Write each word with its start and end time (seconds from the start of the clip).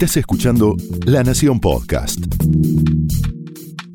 Estás 0.00 0.18
escuchando 0.18 0.76
La 1.06 1.24
Nación 1.24 1.58
Podcast. 1.58 2.20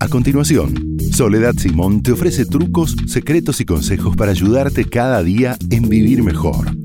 A 0.02 0.10
continuación, 0.10 0.98
Soledad 1.14 1.54
Simón 1.54 2.04
te 2.04 2.12
ofrece 2.12 2.46
trucos, 2.46 2.98
secretos 3.08 3.62
y 3.62 3.66
consejos 3.66 4.18
para 4.18 4.32
ayudarte 4.32 4.84
cada 4.84 5.24
día 5.24 5.56
en 5.70 5.88
vivir 5.88 6.22
mejor. 6.22 6.76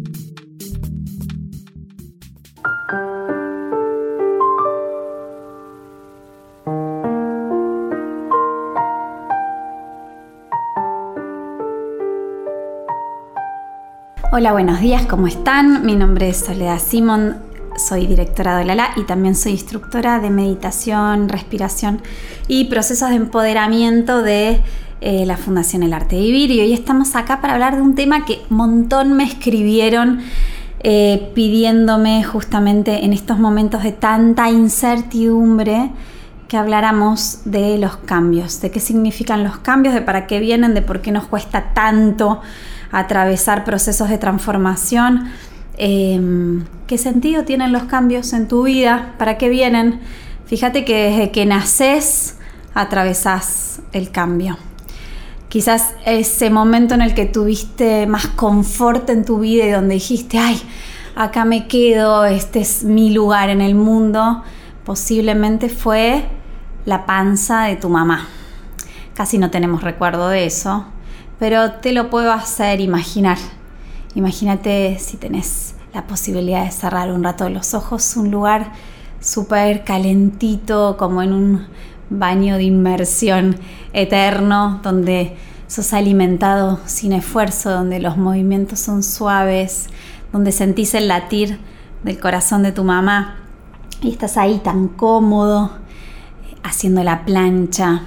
Hola, 14.31 14.53
buenos 14.53 14.81
días, 14.81 15.07
¿cómo 15.07 15.27
están? 15.27 15.85
Mi 15.85 15.97
nombre 15.97 16.29
es 16.29 16.37
Soledad 16.37 16.79
Simón, 16.79 17.48
soy 17.79 18.07
directora 18.07 18.59
de 18.59 18.65
Lala 18.65 18.91
y 18.97 19.05
también 19.05 19.35
soy 19.35 19.53
instructora 19.53 20.21
de 20.21 20.31
meditación, 20.31 21.29
respiración 21.29 22.03
y 22.49 22.65
procesos 22.65 23.11
de 23.11 23.17
empoderamiento 23.17 24.23
de 24.23 24.61
eh, 25.01 25.25
la 25.27 25.37
Fundación 25.37 25.83
El 25.83 25.93
Arte 25.93 26.17
de 26.17 26.23
Vivir. 26.23 26.51
Y 26.51 26.61
hoy 26.61 26.73
estamos 26.73 27.15
acá 27.15 27.41
para 27.41 27.55
hablar 27.55 27.77
de 27.77 27.83
un 27.83 27.95
tema 27.95 28.25
que 28.25 28.41
montón 28.49 29.13
me 29.13 29.25
escribieron 29.25 30.21
eh, 30.81 31.33
pidiéndome 31.35 32.23
justamente 32.25 33.05
en 33.05 33.13
estos 33.13 33.39
momentos 33.39 33.83
de 33.83 33.93
tanta 33.93 34.49
incertidumbre 34.51 35.91
que 36.49 36.57
habláramos 36.57 37.41
de 37.45 37.79
los 37.79 37.97
cambios, 37.97 38.61
de 38.61 38.71
qué 38.71 38.81
significan 38.81 39.45
los 39.45 39.59
cambios, 39.59 39.95
de 39.95 40.03
para 40.03 40.27
qué 40.27 40.41
vienen, 40.41 40.75
de 40.75 40.83
por 40.83 41.01
qué 41.01 41.13
nos 41.13 41.27
cuesta 41.27 41.75
tanto 41.75 42.41
atravesar 42.91 43.65
procesos 43.65 44.09
de 44.09 44.19
transformación. 44.19 45.29
Em, 45.81 46.65
¿Qué 46.89 46.99
sentido 46.99 47.45
tienen 47.45 47.71
los 47.71 47.85
cambios 47.85 48.33
en 48.33 48.49
tu 48.49 48.65
vida? 48.65 49.15
¿Para 49.17 49.39
qué 49.39 49.49
vienen? 49.49 50.01
Fíjate 50.47 50.85
que 50.85 51.11
desde 51.11 51.31
que 51.31 51.47
naces 51.47 52.37
atravesás 52.75 53.81
el 53.93 54.11
cambio. 54.11 54.59
Quizás 55.49 55.95
ese 56.05 56.51
momento 56.51 56.95
en 56.95 57.03
el 57.03 57.15
que 57.15 57.27
tuviste 57.27 58.07
más 58.07 58.27
confort 58.27 59.09
en 59.11 59.25
tu 59.25 59.39
vida 59.39 59.67
y 59.67 59.71
donde 59.71 59.95
dijiste, 59.95 60.39
ay, 60.39 60.61
acá 61.15 61.45
me 61.45 61.69
quedo, 61.69 62.25
este 62.25 62.61
es 62.61 62.83
mi 62.83 63.13
lugar 63.13 63.49
en 63.49 63.61
el 63.61 63.75
mundo, 63.75 64.43
posiblemente 64.85 65.69
fue 65.69 66.25
la 66.87 67.07
panza 67.07 67.63
de 67.63 67.77
tu 67.77 67.89
mamá. 67.89 68.27
Casi 69.15 69.39
no 69.39 69.51
tenemos 69.51 69.83
recuerdo 69.83 70.29
de 70.29 70.45
eso, 70.47 70.87
pero 71.39 71.73
te 71.73 71.93
lo 71.93 72.11
puedo 72.11 72.33
hacer 72.33 72.81
imaginar. 72.81 73.39
Imagínate 74.19 74.99
si 74.99 75.17
tenés 75.17 75.77
la 75.95 76.09
posibilidad 76.09 76.65
de 76.65 76.73
cerrar 76.73 77.13
un 77.13 77.23
rato 77.23 77.49
los 77.49 77.73
ojos, 77.75 78.17
un 78.17 78.33
lugar 78.33 78.73
súper 79.21 79.85
calentito, 79.85 80.97
como 80.97 81.23
en 81.23 81.33
un 81.33 81.67
baño 82.11 82.57
de 82.57 82.65
inmersión 82.65 83.55
eterno, 83.93 84.81
donde 84.83 85.37
sos 85.69 85.93
alimentado 85.93 86.81
sin 86.85 87.13
esfuerzo, 87.13 87.71
donde 87.71 88.01
los 88.01 88.17
movimientos 88.17 88.81
son 88.81 89.05
suaves, 89.05 89.87
donde 90.33 90.51
sentís 90.51 90.95
el 90.95 91.07
latir 91.07 91.61
del 92.03 92.19
corazón 92.19 92.65
de 92.65 92.73
tu 92.73 92.83
mamá 92.83 93.37
y 94.03 94.11
estás 94.11 94.37
ahí 94.37 94.59
tan 94.59 94.89
cómodo 94.89 95.71
haciendo 96.65 97.05
la 97.05 97.25
plancha, 97.25 98.03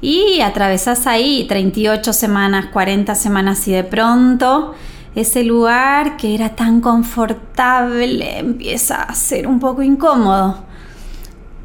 y 0.00 0.42
atravesás 0.42 1.08
ahí 1.08 1.44
38 1.48 2.12
semanas, 2.12 2.66
40 2.72 3.16
semanas 3.16 3.66
y 3.66 3.72
de 3.72 3.82
pronto 3.82 4.74
ese 5.14 5.44
lugar 5.44 6.16
que 6.16 6.34
era 6.34 6.54
tan 6.54 6.80
confortable 6.80 8.38
empieza 8.38 9.02
a 9.02 9.14
ser 9.14 9.46
un 9.46 9.58
poco 9.60 9.82
incómodo. 9.82 10.64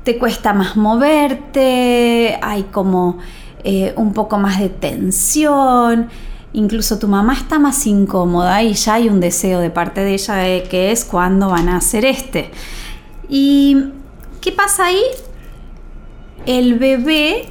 Te 0.03 0.17
cuesta 0.17 0.53
más 0.53 0.75
moverte, 0.75 2.37
hay 2.41 2.63
como 2.63 3.19
eh, 3.63 3.93
un 3.95 4.13
poco 4.13 4.37
más 4.37 4.59
de 4.59 4.69
tensión, 4.69 6.09
incluso 6.51 6.99
tu 6.99 7.07
mamá 7.07 7.33
está 7.33 7.59
más 7.59 7.85
incómoda 7.87 8.61
y 8.63 8.73
ya 8.73 8.95
hay 8.95 9.09
un 9.09 9.19
deseo 9.19 9.59
de 9.59 9.69
parte 9.69 10.01
de 10.01 10.13
ella 10.13 10.35
de 10.35 10.63
que 10.63 10.91
es 10.91 11.05
cuando 11.05 11.49
van 11.49 11.69
a 11.69 11.77
hacer 11.77 12.05
este. 12.05 12.51
¿Y 13.29 13.85
qué 14.41 14.51
pasa 14.51 14.87
ahí? 14.87 15.01
El 16.45 16.77
bebé 16.77 17.47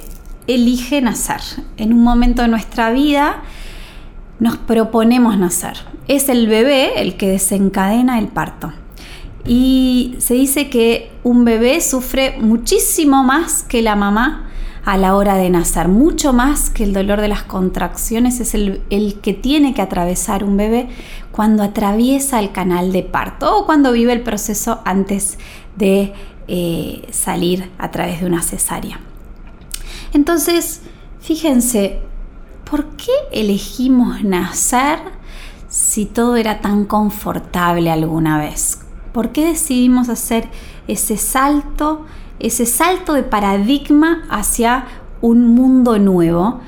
elige 0.47 1.01
nacer. 1.01 1.41
En 1.77 1.93
un 1.93 2.03
momento 2.03 2.41
de 2.41 2.47
nuestra 2.47 2.91
vida 2.91 3.41
nos 4.43 4.57
proponemos 4.57 5.37
nacer. 5.37 5.77
Es 6.09 6.27
el 6.27 6.47
bebé 6.47 7.01
el 7.01 7.15
que 7.15 7.29
desencadena 7.29 8.19
el 8.19 8.27
parto. 8.27 8.73
Y 9.47 10.15
se 10.19 10.33
dice 10.33 10.69
que 10.69 11.13
un 11.23 11.45
bebé 11.45 11.79
sufre 11.79 12.35
muchísimo 12.41 13.23
más 13.23 13.63
que 13.63 13.81
la 13.81 13.95
mamá 13.95 14.49
a 14.83 14.97
la 14.97 15.15
hora 15.15 15.35
de 15.35 15.49
nacer, 15.49 15.87
mucho 15.87 16.33
más 16.33 16.69
que 16.69 16.83
el 16.83 16.91
dolor 16.91 17.21
de 17.21 17.29
las 17.29 17.43
contracciones 17.43 18.41
es 18.41 18.53
el, 18.53 18.81
que 19.21 19.33
tiene 19.33 19.73
que 19.73 19.81
atravesar 19.81 20.43
un 20.43 20.57
bebé 20.57 20.89
cuando 21.31 21.63
atraviesa 21.63 22.41
el 22.41 22.51
canal 22.51 22.91
de 22.91 23.03
parto 23.03 23.57
o 23.57 23.65
cuando 23.65 23.93
vive 23.93 24.11
el 24.11 24.23
proceso 24.23 24.81
antes 24.83 25.37
de 25.77 26.11
eh, 26.49 27.07
salir 27.11 27.71
a 27.77 27.91
través 27.91 28.19
de 28.19 28.25
una 28.25 28.41
cesárea. 28.41 28.99
Entonces, 30.11 30.81
fíjense, 31.21 32.01
¿por 32.69 32.85
qué 32.95 33.11
elegimos 33.31 34.23
nacer 34.23 34.99
si 35.69 36.05
todo 36.05 36.35
era 36.35 36.61
tan 36.61 36.85
confortable 36.85 37.91
alguna 37.91 38.37
vez? 38.37 38.79
¿Por 39.11 39.31
qué 39.31 39.45
decidimos 39.45 40.09
hacer 40.09 40.49
ese 40.87 41.17
salto, 41.17 42.05
ese 42.39 42.65
salto 42.65 43.13
de 43.13 43.23
paradigma 43.23 44.23
hacia 44.29 44.85
un 45.21 45.47
mundo 45.47 45.99
nuevo? 45.99 46.61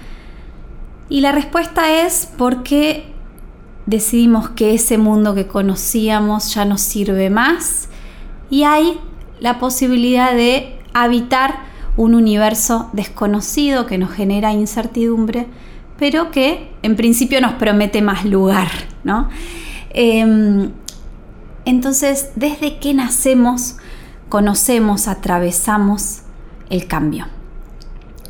Y 1.09 1.21
la 1.21 1.31
respuesta 1.31 2.05
es 2.05 2.27
porque 2.37 3.13
decidimos 3.85 4.49
que 4.49 4.73
ese 4.73 4.97
mundo 4.97 5.35
que 5.35 5.47
conocíamos 5.47 6.53
ya 6.53 6.65
no 6.65 6.77
sirve 6.77 7.29
más 7.29 7.89
y 8.49 8.63
hay 8.63 8.99
la 9.39 9.59
posibilidad 9.59 10.33
de 10.33 10.79
habitar 10.93 11.59
un 11.97 12.15
universo 12.15 12.89
desconocido 12.93 13.85
que 13.85 13.97
nos 13.97 14.11
genera 14.11 14.53
incertidumbre, 14.53 15.47
pero 15.97 16.31
que 16.31 16.71
en 16.81 16.95
principio 16.95 17.41
nos 17.41 17.53
promete 17.53 18.01
más 18.01 18.25
lugar, 18.25 18.69
¿no? 19.03 19.29
Em, 19.89 20.71
entonces, 21.65 22.31
desde 22.35 22.79
que 22.79 22.93
nacemos, 22.93 23.77
conocemos, 24.29 25.07
atravesamos 25.07 26.21
el 26.69 26.87
cambio. 26.87 27.27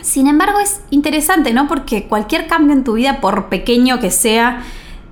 Sin 0.01 0.27
embargo, 0.27 0.59
es 0.59 0.81
interesante, 0.91 1.53
¿no? 1.53 1.67
Porque 1.67 2.07
cualquier 2.07 2.47
cambio 2.47 2.73
en 2.73 2.83
tu 2.83 2.93
vida, 2.93 3.19
por 3.21 3.49
pequeño 3.49 3.99
que 3.99 4.11
sea, 4.11 4.61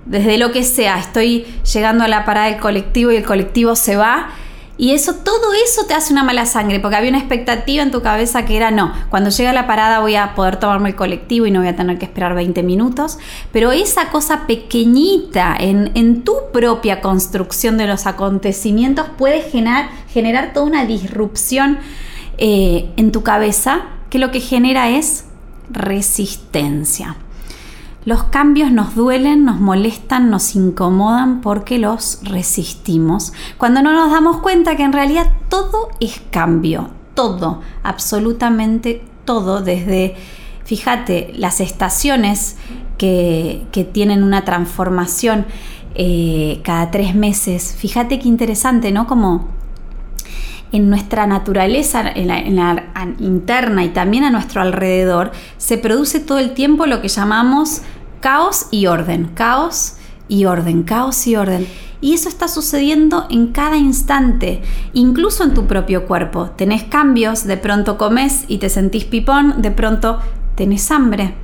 desde 0.06 0.38
lo 0.38 0.52
que 0.52 0.64
sea, 0.64 1.00
estoy 1.00 1.46
llegando 1.74 2.04
a 2.04 2.08
la 2.08 2.26
parada 2.26 2.48
del 2.48 2.60
colectivo 2.60 3.12
y 3.12 3.16
el 3.16 3.24
colectivo 3.24 3.76
se 3.76 3.96
va, 3.96 4.30
y 4.76 4.92
eso, 4.92 5.16
todo 5.16 5.54
eso 5.54 5.86
te 5.86 5.94
hace 5.94 6.14
una 6.14 6.24
mala 6.24 6.48
sangre, 6.48 6.80
porque 6.80 6.96
había 6.96 7.10
una 7.10 7.20
expectativa 7.20 7.84
en 7.84 7.92
tu 7.92 8.02
cabeza 8.02 8.44
que 8.44 8.58
era, 8.58 8.72
no, 8.72 8.92
cuando 9.10 9.30
llega 9.30 9.54
la 9.54 9.68
parada 9.68 10.00
voy 10.00 10.16
a 10.16 10.34
poder 10.34 10.58
tomarme 10.58 10.90
el 10.90 10.96
colectivo 10.96 11.46
y 11.46 11.52
no 11.52 11.60
voy 11.60 11.70
a 11.70 11.76
tener 11.76 12.00
que 12.00 12.06
esperar 12.06 12.34
20 12.34 12.64
minutos, 12.64 13.20
pero 13.52 13.72
esa 13.72 14.10
cosa 14.10 14.48
pequeñita 14.48 15.56
en, 15.60 16.24
tu 16.24 16.34
propia 16.52 17.02
construcción 17.02 17.78
de 17.78 17.88
los 17.88 18.08
acontecimientos 18.08 19.08
puede 19.18 19.42
generar, 19.42 19.90
generar 20.10 20.54
toda 20.54 20.66
una 20.66 20.86
disrupción 20.86 21.78
eh, 22.38 22.90
en 22.98 23.12
tu 23.12 23.22
cabeza 23.22 23.82
que 24.10 24.18
lo 24.18 24.32
que 24.32 24.40
genera 24.40 24.90
es 24.90 25.26
resistencia. 25.70 27.16
Los 28.06 28.24
cambios 28.24 28.72
nos 28.72 28.96
duelen, 28.96 29.46
nos 29.46 29.60
molestan, 29.60 30.30
nos 30.30 30.56
incomodan 30.56 31.42
porque 31.42 31.80
los 31.80 32.20
resistimos. 32.24 33.34
Cuando 33.58 33.82
no 33.82 33.94
nos 33.94 34.12
damos 34.12 34.38
cuenta 34.42 34.76
que 34.76 34.84
en 34.84 34.94
realidad 34.94 35.32
todo 35.50 35.90
es 36.00 36.22
cambio, 36.32 36.90
todo, 37.14 37.62
absolutamente 37.84 39.04
todo, 39.26 39.62
desde, 39.62 40.16
fíjate, 40.66 41.34
las 41.38 41.62
estaciones 41.62 42.58
que, 42.98 43.68
tienen 43.94 44.24
una 44.24 44.44
transformación 44.44 45.46
eh, 45.96 46.62
cada 46.64 46.92
tres 46.92 47.16
meses. 47.16 47.76
Fíjate 47.78 48.20
qué 48.20 48.28
interesante, 48.28 48.92
¿no? 48.92 49.08
Como 49.08 49.48
en 50.74 50.90
nuestra 50.90 51.28
naturaleza 51.28 52.04
en 52.14 52.28
la, 52.58 52.84
interna 53.20 53.86
y 53.86 53.90
también 53.90 54.26
a 54.26 54.32
nuestro 54.32 54.62
alrededor 54.62 55.32
se 55.58 55.78
produce 55.78 56.20
todo 56.20 56.40
el 56.40 56.54
tiempo 56.56 56.88
lo 56.88 57.00
que 57.00 57.08
llamamos 57.08 57.84
caos 58.20 58.66
y 58.72 58.88
orden, 58.88 59.30
caos 59.36 59.96
y 60.28 60.46
orden, 60.46 60.84
caos 60.84 61.28
y 61.28 61.36
orden. 61.36 61.68
Y 62.02 62.14
eso 62.14 62.28
está 62.28 62.48
sucediendo 62.48 63.28
en 63.30 63.54
cada 63.54 63.78
instante, 63.78 64.62
incluso 64.94 65.44
en 65.44 65.54
tu 65.54 65.68
propio 65.68 66.06
cuerpo. 66.06 66.50
Tenés 66.58 66.84
cambios, 66.84 67.46
de 67.46 67.56
pronto 67.56 67.98
comes 67.98 68.44
y 68.48 68.58
te 68.58 68.68
sentís 68.70 69.06
pipón, 69.06 69.62
de 69.62 69.72
pronto 69.72 70.20
tenés 70.56 70.90
hambre. 70.92 71.36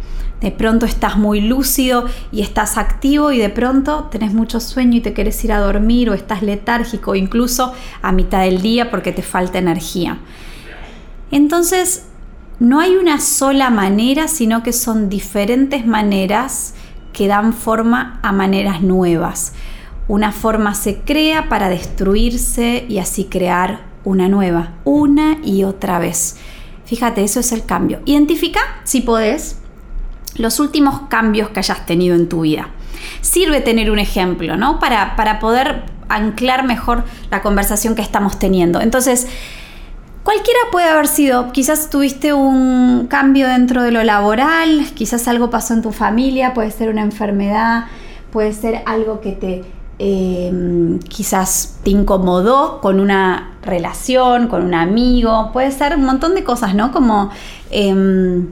De 0.42 0.52
pronto 0.52 0.86
estás 0.86 1.18
muy 1.18 1.42
lúcido 1.42 2.06
y 2.32 2.42
estás 2.42 2.78
activo 2.78 3.32
y 3.32 3.38
de 3.38 3.50
pronto 3.50 4.06
tenés 4.06 4.34
mucho 4.34 4.60
sueño 4.60 4.98
y 4.98 5.02
te 5.02 5.14
querés 5.14 5.44
ir 5.44 5.52
a 5.52 5.60
dormir 5.60 6.10
o 6.10 6.14
estás 6.14 6.42
letárgico, 6.42 7.16
incluso 7.16 7.74
a 8.02 8.12
mitad 8.14 8.42
del 8.42 8.62
día 8.62 8.90
porque 8.90 9.12
te 9.12 9.22
falta 9.22 9.58
energía. 9.58 10.20
Entonces, 11.32 12.06
no 12.60 12.80
hay 12.80 12.96
una 12.96 13.20
sola 13.20 13.70
manera, 13.70 14.28
sino 14.28 14.64
que 14.64 14.74
son 14.74 15.10
diferentes 15.10 15.86
maneras 15.86 16.74
que 17.14 17.28
dan 17.28 17.54
forma 17.54 18.20
a 18.24 18.32
maneras 18.32 18.82
nuevas. 18.82 19.54
Una 20.08 20.32
forma 20.32 20.74
se 20.74 21.00
crea 21.00 21.50
para 21.50 21.70
destruirse 21.70 22.86
y 22.90 23.00
así 23.00 23.26
crear 23.26 23.82
una 24.04 24.28
nueva, 24.28 24.74
una 24.84 25.38
y 25.44 25.64
otra 25.64 26.00
vez. 26.00 26.38
Fíjate, 26.86 27.24
eso 27.24 27.40
es 27.40 27.52
el 27.52 27.66
cambio. 27.66 28.02
Identifica, 28.06 28.60
si 28.84 29.02
podés, 29.02 29.60
los 30.38 30.60
últimos 30.60 31.02
cambios 31.10 31.50
que 31.50 31.60
hayas 31.60 31.86
tenido 31.86 32.16
en 32.16 32.30
tu 32.30 32.42
vida. 32.42 32.70
Sirve 33.22 33.62
tener 33.62 33.92
un 33.92 34.00
ejemplo, 34.00 34.58
¿no? 34.58 34.80
Para, 34.80 35.16
para 35.16 35.40
poder 35.40 35.84
anclar 36.10 36.66
mejor 36.66 37.04
la 37.32 37.42
conversación 37.42 37.96
que 37.96 38.02
estamos 38.02 38.40
teniendo. 38.40 38.82
Entonces, 38.82 39.28
Cualquiera 40.30 40.60
puede 40.72 40.88
haber 40.88 41.08
sido, 41.08 41.52
quizás 41.54 41.90
tuviste 41.90 42.34
un 42.34 43.08
cambio 43.10 43.48
dentro 43.48 43.82
de 43.82 43.92
lo 43.92 44.04
laboral, 44.04 44.86
quizás 44.94 45.28
algo 45.28 45.50
pasó 45.50 45.74
en 45.74 45.82
tu 45.82 45.92
familia, 45.92 46.54
puede 46.54 46.70
ser 46.72 46.90
una 46.90 47.02
enfermedad, 47.02 47.86
puede 48.32 48.54
ser 48.54 48.84
algo 48.86 49.22
que 49.22 49.32
te 49.32 49.64
em, 49.98 51.00
quizás 51.00 51.80
te 51.84 51.90
incomodó 51.90 52.80
con 52.80 53.00
una 53.00 53.58
relación, 53.64 54.50
con 54.50 54.62
un 54.62 54.76
amigo, 54.76 55.50
puede 55.52 55.72
ser 55.72 55.96
un 55.96 56.04
montón 56.04 56.36
de 56.36 56.44
cosas, 56.44 56.76
¿no? 56.76 56.92
Como 56.92 57.32
em, 57.72 58.50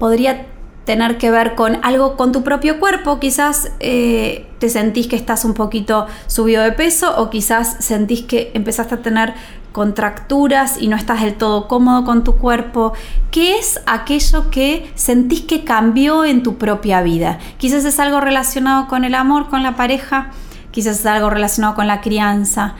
podría 0.00 0.46
tener 0.84 1.18
que 1.18 1.30
ver 1.30 1.54
con 1.54 1.78
algo 1.84 2.16
con 2.16 2.32
tu 2.32 2.42
propio 2.42 2.80
cuerpo, 2.80 3.20
quizás 3.20 3.70
eh, 3.78 4.46
te 4.58 4.68
sentís 4.70 5.06
que 5.06 5.14
estás 5.14 5.44
un 5.44 5.54
poquito 5.54 6.06
subido 6.26 6.64
de 6.64 6.72
peso 6.72 7.14
o 7.20 7.30
quizás 7.30 7.76
sentís 7.78 8.22
que 8.22 8.50
empezaste 8.54 8.96
a 8.96 9.02
tener 9.02 9.34
contracturas 9.72 10.80
y 10.80 10.88
no 10.88 10.96
estás 10.96 11.20
del 11.20 11.34
todo 11.34 11.68
cómodo 11.68 12.04
con 12.04 12.24
tu 12.24 12.36
cuerpo. 12.38 12.94
¿Qué 13.30 13.58
es 13.58 13.80
aquello 13.86 14.50
que 14.50 14.90
sentís 14.96 15.42
que 15.42 15.64
cambió 15.64 16.24
en 16.24 16.42
tu 16.42 16.56
propia 16.56 17.02
vida? 17.02 17.38
Quizás 17.58 17.84
es 17.84 18.00
algo 18.00 18.20
relacionado 18.20 18.88
con 18.88 19.04
el 19.04 19.14
amor, 19.14 19.48
con 19.48 19.62
la 19.62 19.76
pareja, 19.76 20.30
quizás 20.72 21.00
es 21.00 21.06
algo 21.06 21.30
relacionado 21.30 21.74
con 21.74 21.86
la 21.86 22.00
crianza. 22.00 22.74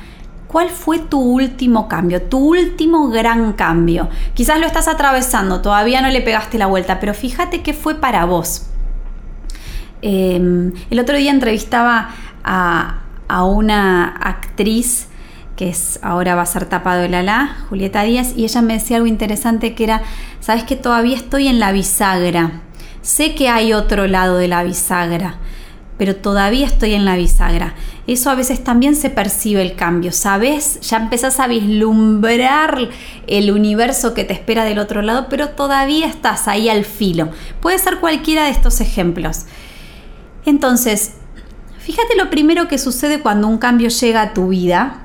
¿Cuál 0.51 0.69
fue 0.71 0.99
tu 0.99 1.21
último 1.21 1.87
cambio, 1.87 2.23
tu 2.23 2.39
último 2.39 3.09
gran 3.09 3.53
cambio? 3.53 4.09
Quizás 4.35 4.59
lo 4.59 4.67
estás 4.67 4.89
atravesando, 4.89 5.61
todavía 5.61 6.01
no 6.01 6.09
le 6.09 6.23
pegaste 6.23 6.59
la 6.59 6.67
vuelta, 6.67 6.99
pero 6.99 7.15
fíjate 7.15 7.63
qué 7.63 7.73
fue 7.73 7.95
para 7.95 8.25
vos. 8.25 8.67
Em, 10.03 10.73
el 10.91 10.99
otro 10.99 11.17
día 11.17 11.31
entrevistaba 11.31 12.11
a, 12.43 13.03
a 13.29 13.45
una 13.45 14.09
actriz 14.09 15.07
que 15.55 15.69
es, 15.69 16.01
ahora 16.03 16.35
va 16.35 16.43
a 16.43 16.47
ser 16.47 16.65
tapado 16.65 17.05
el 17.05 17.15
alá, 17.15 17.59
Julieta 17.69 18.03
Díaz, 18.03 18.33
y 18.35 18.43
ella 18.43 18.61
me 18.61 18.73
decía 18.73 18.97
algo 18.97 19.07
interesante 19.07 19.77
que 19.77 19.85
era, 19.85 20.03
sabes 20.41 20.65
que 20.65 20.75
todavía 20.75 21.15
estoy 21.15 21.47
en 21.47 21.61
la 21.61 21.71
bisagra, 21.71 22.63
sé 23.03 23.37
que 23.37 23.49
hay 23.49 23.73
otro 23.73 24.09
lado 24.09 24.37
de 24.39 24.49
la 24.49 24.65
bisagra, 24.65 25.37
pero 26.01 26.17
todavía 26.17 26.65
estoy 26.65 26.95
en 26.95 27.05
la 27.05 27.15
bisagra. 27.15 27.75
Eso 28.07 28.31
a 28.31 28.35
veces 28.35 28.65
también 28.65 28.97
se 28.97 29.11
percibe 29.11 29.61
el 29.61 29.77
cambio, 29.77 30.13
¿sabes? 30.13 30.81
Ya 30.81 30.97
empezás 30.97 31.39
a 31.41 31.47
vislumbrar 31.47 32.89
el 33.27 33.51
universo 33.51 34.15
que 34.15 34.25
te 34.25 34.33
espera 34.33 34.65
del 34.65 34.79
otro 34.79 35.03
lado, 35.03 35.27
pero 35.29 35.51
todavía 35.51 36.07
estás 36.07 36.49
ahí 36.49 36.71
al 36.71 36.87
filo. 36.87 37.29
Puede 37.61 37.79
ser 37.79 37.99
cualquiera 37.99 38.45
de 38.45 38.51
estos 38.51 38.81
ejemplos. 38.81 39.45
Entonces, 40.47 41.17
fíjate 41.81 42.17
lo 42.17 42.31
primero 42.31 42.67
que 42.67 42.79
sucede 42.79 43.21
cuando 43.21 43.47
un 43.47 43.59
cambio 43.59 43.91
llega 43.91 44.23
a 44.23 44.33
tu 44.33 44.49
vida, 44.49 45.03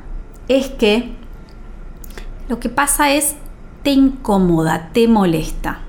es 0.47 0.69
que 0.69 1.11
lo 2.47 2.61
que 2.61 2.69
pasa 2.69 3.11
es 3.11 3.35
te 3.83 3.91
incomoda, 3.91 4.91
te 4.93 5.09
molesta. 5.09 5.81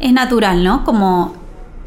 Es 0.00 0.12
natural, 0.12 0.64
¿no? 0.64 0.82
Como 0.82 1.43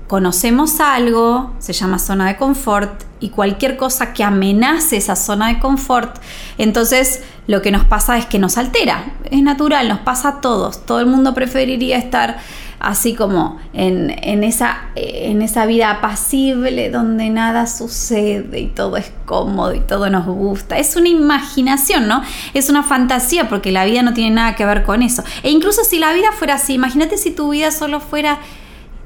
conocemos 0.07 0.79
algo, 0.79 1.53
se 1.59 1.73
llama 1.73 1.99
zona 1.99 2.27
de 2.27 2.37
confort, 2.37 3.03
y 3.19 3.29
cualquier 3.29 3.77
cosa 3.77 4.13
que 4.13 4.23
amenace 4.23 4.97
esa 4.97 5.15
zona 5.15 5.47
de 5.47 5.59
confort, 5.59 6.17
entonces 6.57 7.23
lo 7.47 7.61
que 7.61 7.71
nos 7.71 7.85
pasa 7.85 8.17
es 8.17 8.25
que 8.25 8.39
nos 8.39 8.57
altera. 8.57 9.05
Es 9.29 9.41
natural, 9.41 9.87
nos 9.87 9.99
pasa 9.99 10.29
a 10.29 10.41
todos. 10.41 10.85
Todo 10.85 10.99
el 10.99 11.05
mundo 11.07 11.33
preferiría 11.33 11.97
estar 11.97 12.37
así 12.79 13.15
como 13.15 13.57
en, 13.73 14.11
esa, 14.43 14.89
en 14.95 15.41
esa 15.41 15.65
vida 15.65 15.89
apacible 15.89 16.91
donde 16.91 17.29
nada 17.29 17.65
sucede 17.65 18.59
y 18.59 18.67
todo 18.67 18.97
es 18.97 19.11
cómodo 19.25 19.73
y 19.73 19.79
todo 19.79 20.09
nos 20.09 20.25
gusta. 20.27 20.77
Es 20.77 20.95
una 20.95 21.09
imaginación, 21.09 22.07
¿no? 22.07 22.21
Es 22.53 22.69
una 22.69 22.83
fantasía 22.83 23.49
porque 23.49 23.71
la 23.71 23.85
vida 23.85 24.03
no 24.03 24.13
tiene 24.13 24.35
nada 24.35 24.55
que 24.55 24.65
ver 24.65 24.83
con 24.83 25.01
eso. 25.01 25.23
E 25.41 25.49
incluso 25.49 25.83
si 25.83 25.97
la 25.97 26.13
vida 26.13 26.31
fuera 26.33 26.55
así, 26.55 26.73
imagínate 26.73 27.17
si 27.17 27.31
tu 27.31 27.49
vida 27.49 27.71
solo 27.71 27.99
fuera 27.99 28.39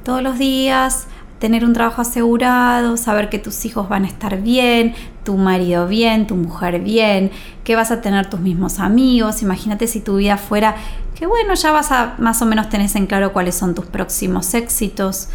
todos 0.04 0.22
los 0.22 0.38
días 0.38 1.08
tener 1.40 1.66
un 1.66 1.74
trabajo 1.74 2.04
asegurado, 2.04 2.98
saber 2.98 3.28
que 3.30 3.40
tus 3.40 3.66
hijos 3.66 3.90
van 3.90 4.06
a 4.06 4.08
estar 4.08 4.40
bien, 4.42 4.94
tu 5.24 5.38
marido 5.38 5.88
bien, 5.88 6.28
tu 6.28 6.36
mujer 6.36 6.80
bien, 6.80 7.32
que 7.64 7.76
vas 7.76 7.90
a 7.90 8.00
tener 8.00 8.30
tus 8.30 8.40
mismos 8.40 8.80
amigos. 8.80 9.42
Imagínate 9.42 9.88
si 9.88 10.02
tu 10.02 10.18
vida 10.18 10.38
fuera 10.38 10.76
que 11.16 11.26
bueno, 11.26 11.56
ya 11.56 11.72
vas 11.72 11.92
a 11.92 12.16
más 12.20 12.42
o 12.44 12.46
menos 12.46 12.70
tenés 12.70 12.96
en 12.96 13.08
claro 13.08 13.34
cuáles 13.34 13.56
son 13.56 13.74
tus 13.74 13.86
próximos 13.86 14.54
éxitos, 14.54 15.30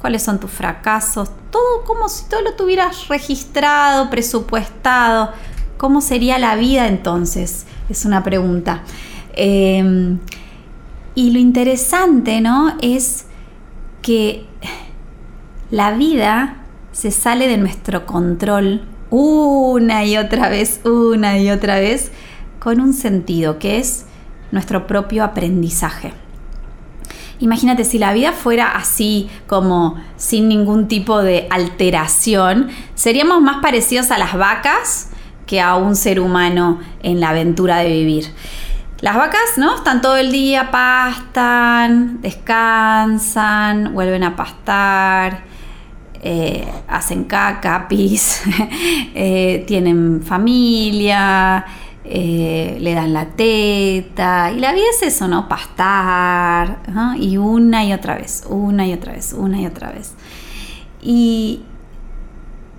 cuáles 0.00 0.22
son 0.22 0.40
tus 0.40 0.50
fracasos, 0.50 1.30
todo 1.50 1.84
como 1.86 2.08
si 2.10 2.26
todo 2.28 2.42
lo 2.42 2.54
tuvieras 2.54 3.08
registrado, 3.08 4.10
presupuestado. 4.10 5.32
¿Cómo 5.78 6.00
sería 6.00 6.38
la 6.38 6.56
vida 6.56 6.86
entonces? 6.86 7.66
Es 7.88 8.04
una 8.04 8.22
pregunta. 8.22 8.82
Em, 9.34 10.18
y 11.14 11.30
lo 11.30 11.38
interesante, 11.38 12.40
¿no? 12.40 12.74
Es 12.80 13.26
que 14.06 14.44
la 15.72 15.90
vida 15.90 16.58
se 16.92 17.10
sale 17.10 17.48
de 17.48 17.56
nuestro 17.56 18.06
control 18.06 18.82
una 19.10 20.04
y 20.04 20.16
otra 20.16 20.48
vez, 20.48 20.80
una 20.84 21.40
y 21.40 21.50
otra 21.50 21.80
vez, 21.80 22.12
con 22.60 22.80
un 22.80 22.92
sentido 22.92 23.58
que 23.58 23.78
es 23.78 24.06
nuestro 24.52 24.86
propio 24.86 25.24
aprendizaje. 25.24 26.12
Imagínate 27.40 27.82
si 27.82 27.98
la 27.98 28.12
vida 28.12 28.30
fuera 28.30 28.76
así, 28.76 29.28
como 29.48 29.96
sin 30.16 30.46
ningún 30.46 30.86
tipo 30.86 31.20
de 31.20 31.48
alteración, 31.50 32.68
seríamos 32.94 33.42
más 33.42 33.56
parecidos 33.60 34.12
a 34.12 34.18
las 34.18 34.34
vacas 34.34 35.08
que 35.46 35.60
a 35.60 35.74
un 35.74 35.96
ser 35.96 36.20
humano 36.20 36.78
en 37.02 37.18
la 37.18 37.30
aventura 37.30 37.78
de 37.78 37.88
vivir. 37.88 38.26
Las 39.06 39.14
vacas, 39.14 39.56
¿no? 39.56 39.76
Están 39.76 40.00
todo 40.00 40.16
el 40.16 40.32
día, 40.32 40.72
pastan, 40.72 42.20
descansan, 42.22 43.94
vuelven 43.94 44.24
a 44.24 44.34
pastar, 44.34 45.44
eh, 46.24 46.66
hacen 46.88 47.22
caca, 47.22 47.86
pis, 47.88 48.42
eh, 49.14 49.62
tienen 49.64 50.24
familia, 50.24 51.64
eh, 52.04 52.78
le 52.80 52.94
dan 52.94 53.12
la 53.12 53.26
teta. 53.26 54.50
Y 54.50 54.58
la 54.58 54.72
vida 54.72 54.86
es 54.90 55.04
eso, 55.04 55.28
¿no? 55.28 55.48
Pastar. 55.48 56.80
Y 57.16 57.36
una 57.36 57.84
y 57.84 57.92
otra 57.92 58.16
vez, 58.16 58.42
una 58.48 58.88
y 58.88 58.92
otra 58.92 59.12
vez, 59.12 59.32
una 59.34 59.60
y 59.60 59.66
otra 59.66 59.92
vez. 59.92 60.14
Y 61.00 61.60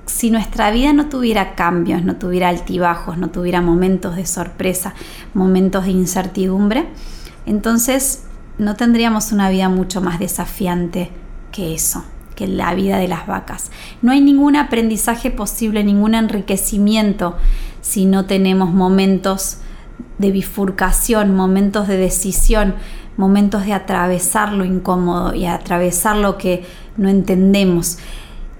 si 0.07 0.31
nuestra 0.31 0.71
vida 0.71 0.93
no 0.93 1.07
tuviera 1.07 1.53
cambios, 1.53 2.03
no 2.03 2.15
tuviera 2.15 2.49
altibajos, 2.49 3.17
no 3.17 3.29
tuviera 3.29 3.61
momentos 3.61 4.15
de 4.15 4.25
sorpresa, 4.25 4.95
momentos 5.33 5.85
de 5.85 5.91
incertidumbre, 5.91 6.87
entonces 7.45 8.23
no 8.57 8.75
tendríamos 8.75 9.31
una 9.31 9.49
vida 9.49 9.69
mucho 9.69 10.01
más 10.01 10.19
desafiante 10.19 11.11
que 11.51 11.75
eso 11.75 12.03
que 12.37 12.47
la 12.47 12.73
vida 12.75 12.97
de 12.99 13.07
las 13.07 13.25
vacas. 13.25 13.71
No 14.03 14.11
hay 14.11 14.21
ningún 14.21 14.55
aprendizaje 14.55 15.31
posible, 15.31 15.83
ningún 15.83 16.13
enriquecimiento 16.13 17.35
si 17.81 18.05
no 18.05 18.25
tenemos 18.25 18.71
momentos 18.71 19.57
de 20.19 20.31
bifurcación, 20.31 21.35
momentos 21.35 21.87
de 21.87 21.97
decisión, 21.97 22.75
momentos 23.17 23.65
de 23.65 23.73
atravesar 23.73 24.53
lo 24.53 24.63
incómodo 24.63 25.33
y 25.33 25.47
atravesar 25.47 26.15
lo 26.15 26.37
que 26.37 26.63
no 26.95 27.09
entendemos. 27.09 27.97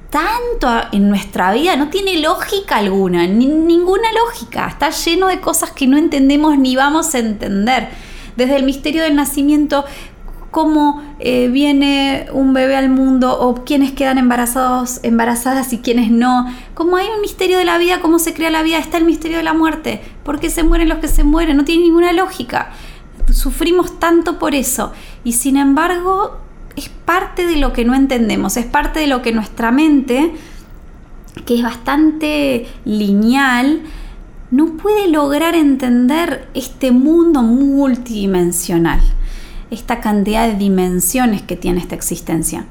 Tanto 0.10 0.70
en 0.94 1.10
nuestra 1.10 1.52
vida 1.52 1.76
no 1.76 1.90
tiene 1.90 2.20
lógica 2.22 2.78
alguna, 2.78 3.28
ninguna 3.28 4.12
lógica. 4.14 4.68
Está 4.68 4.90
lleno 4.90 5.28
de 5.28 5.42
cosas 5.42 5.72
que 5.72 5.86
no 5.86 5.98
entendemos 5.98 6.58
ni 6.58 6.76
vamos 6.76 7.14
a 7.14 7.20
entender. 7.20 7.90
Desde 8.38 8.56
el 8.56 8.64
misterio 8.64 9.04
del 9.04 9.16
nacimiento, 9.16 9.84
cómo 10.52 11.04
eh, 11.20 11.50
viene 11.50 12.28
un 12.32 12.54
bebé 12.54 12.76
al 12.76 12.90
mundo 12.90 13.38
o 13.40 13.66
quiénes 13.66 13.92
quedan 13.92 14.18
embarazados, 14.18 15.02
embarazadas 15.04 15.74
y 15.74 15.80
quiénes 15.80 16.10
no. 16.10 16.48
Como 16.74 16.98
hay 16.98 17.08
un 17.14 17.22
misterio 17.22 17.58
de 17.58 17.66
la 17.66 17.78
vida, 17.78 18.00
cómo 18.00 18.18
se 18.18 18.34
crea 18.34 18.50
la 18.50 18.64
vida, 18.64 18.78
está 18.78 18.98
el 18.98 19.06
misterio 19.06 19.38
de 19.38 19.44
la 19.44 19.54
muerte. 19.54 20.02
¿Por 20.24 20.40
qué 20.40 20.50
se 20.50 20.64
mueren 20.64 20.90
los 20.90 21.00
que 21.00 21.10
se 21.10 21.24
mueren? 21.24 21.58
No 21.58 21.66
tiene 21.66 21.84
ninguna 21.84 22.14
lógica. 22.14 22.72
Sufrimos 23.32 24.00
tanto 24.00 24.40
por 24.40 24.56
eso. 24.56 24.94
Y 25.26 25.34
sin 25.34 25.58
embargo, 25.58 26.38
es 26.78 26.90
parte 26.90 27.48
de 27.48 27.58
lo 27.58 27.74
que 27.74 27.84
no 27.84 27.96
entendemos, 27.96 28.56
es 28.56 28.66
parte 28.66 29.00
de 29.00 29.08
lo 29.08 29.22
que 29.24 29.34
nuestra 29.34 29.72
mente, 29.72 30.32
que 31.46 31.56
es 31.56 31.64
bastante 31.64 32.68
lineal, 32.86 33.82
no 34.52 34.78
puede 34.78 35.10
lograr 35.10 35.56
entender 35.56 36.48
este 36.54 36.92
mundo 36.92 37.42
multidimensional, 37.42 39.02
esta 39.72 40.00
cantidad 40.00 40.48
de 40.48 40.56
dimensiones 40.56 41.42
que 41.42 41.58
tiene 41.58 41.82
esta 41.82 41.96
existencia. 41.96 42.66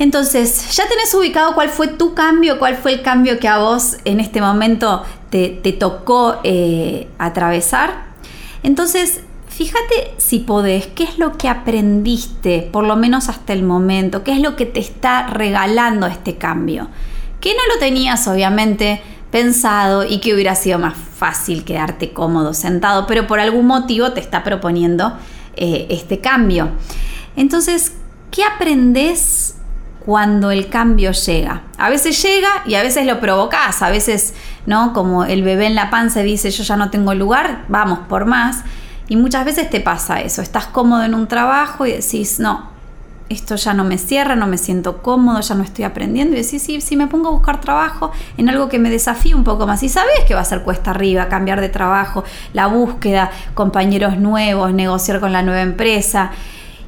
Entonces, 0.00 0.74
ya 0.74 0.88
tenés 0.88 1.14
ubicado 1.14 1.54
cuál 1.54 1.68
fue 1.68 1.86
tu 1.86 2.14
cambio, 2.14 2.58
cuál 2.58 2.76
fue 2.76 2.94
el 2.94 3.02
cambio 3.02 3.38
que 3.38 3.46
a 3.46 3.58
vos 3.58 3.98
en 4.04 4.18
este 4.18 4.40
momento 4.40 5.04
te, 5.30 5.48
tocó 5.78 6.40
eh, 6.42 7.06
atravesar. 7.18 8.06
Entonces, 8.62 9.20
fíjate 9.60 10.14
si 10.16 10.38
podés, 10.38 10.86
qué 10.86 11.04
es 11.04 11.18
lo 11.18 11.36
que 11.36 11.46
aprendiste, 11.46 12.66
por 12.72 12.82
lo 12.82 12.96
menos 12.96 13.28
hasta 13.28 13.52
el 13.52 13.62
momento, 13.62 14.24
qué 14.24 14.32
es 14.32 14.40
lo 14.40 14.56
que 14.56 14.64
te 14.64 14.80
está 14.80 15.26
regalando 15.26 16.06
este 16.06 16.38
cambio. 16.38 16.88
Que 17.42 17.50
no 17.50 17.60
lo 17.74 17.78
tenías, 17.78 18.26
obviamente, 18.26 19.02
pensado 19.30 20.06
y 20.06 20.20
que 20.20 20.32
hubiera 20.32 20.54
sido 20.54 20.78
más 20.78 20.94
fácil 20.96 21.64
quedarte 21.64 22.14
cómodo 22.14 22.54
sentado, 22.54 23.06
pero 23.06 23.26
por 23.26 23.38
algún 23.38 23.66
motivo 23.66 24.12
te 24.12 24.20
está 24.20 24.44
proponiendo 24.44 25.18
eh, 25.56 25.88
este 25.90 26.20
cambio. 26.20 26.70
Entonces, 27.36 27.92
¿qué 28.30 28.44
aprendes 28.44 29.56
cuando 30.06 30.50
el 30.50 30.70
cambio 30.70 31.12
llega. 31.12 31.64
A 31.76 31.90
veces 31.90 32.22
llega 32.22 32.48
y 32.64 32.76
a 32.76 32.82
veces 32.82 33.04
lo 33.04 33.20
provocas, 33.20 33.82
a 33.82 33.90
veces, 33.90 34.32
¿no? 34.64 34.94
Como 34.94 35.26
el 35.26 35.42
bebé 35.42 35.66
en 35.66 35.74
la 35.74 35.90
panza 35.90 36.20
dice, 36.20 36.50
yo 36.50 36.64
ya 36.64 36.76
no 36.76 36.90
tengo 36.90 37.12
lugar, 37.12 37.66
vamos 37.68 37.98
por 38.08 38.24
más. 38.24 38.64
Y 39.10 39.16
muchas 39.16 39.44
veces 39.44 39.68
te 39.68 39.80
pasa 39.80 40.20
eso, 40.20 40.40
estás 40.40 40.66
cómodo 40.66 41.02
en 41.02 41.14
un 41.14 41.26
trabajo 41.26 41.84
y 41.84 41.90
decís, 41.90 42.38
no, 42.38 42.70
esto 43.28 43.56
ya 43.56 43.74
no 43.74 43.82
me 43.82 43.98
cierra, 43.98 44.36
no 44.36 44.46
me 44.46 44.56
siento 44.56 45.02
cómodo, 45.02 45.40
ya 45.40 45.56
no 45.56 45.64
estoy 45.64 45.84
aprendiendo. 45.84 46.36
Y 46.36 46.42
decís, 46.42 46.62
sí, 46.62 46.80
si 46.80 46.96
me 46.96 47.08
pongo 47.08 47.26
a 47.26 47.32
buscar 47.32 47.60
trabajo 47.60 48.12
en 48.36 48.48
algo 48.48 48.68
que 48.68 48.78
me 48.78 48.88
desafíe 48.88 49.34
un 49.34 49.42
poco 49.42 49.66
más. 49.66 49.82
Y 49.82 49.88
sabes 49.88 50.20
que 50.28 50.34
va 50.34 50.42
a 50.42 50.44
ser 50.44 50.62
cuesta 50.62 50.92
arriba, 50.92 51.28
cambiar 51.28 51.60
de 51.60 51.68
trabajo, 51.68 52.22
la 52.52 52.68
búsqueda, 52.68 53.32
compañeros 53.54 54.16
nuevos, 54.16 54.72
negociar 54.72 55.18
con 55.18 55.32
la 55.32 55.42
nueva 55.42 55.62
empresa 55.62 56.30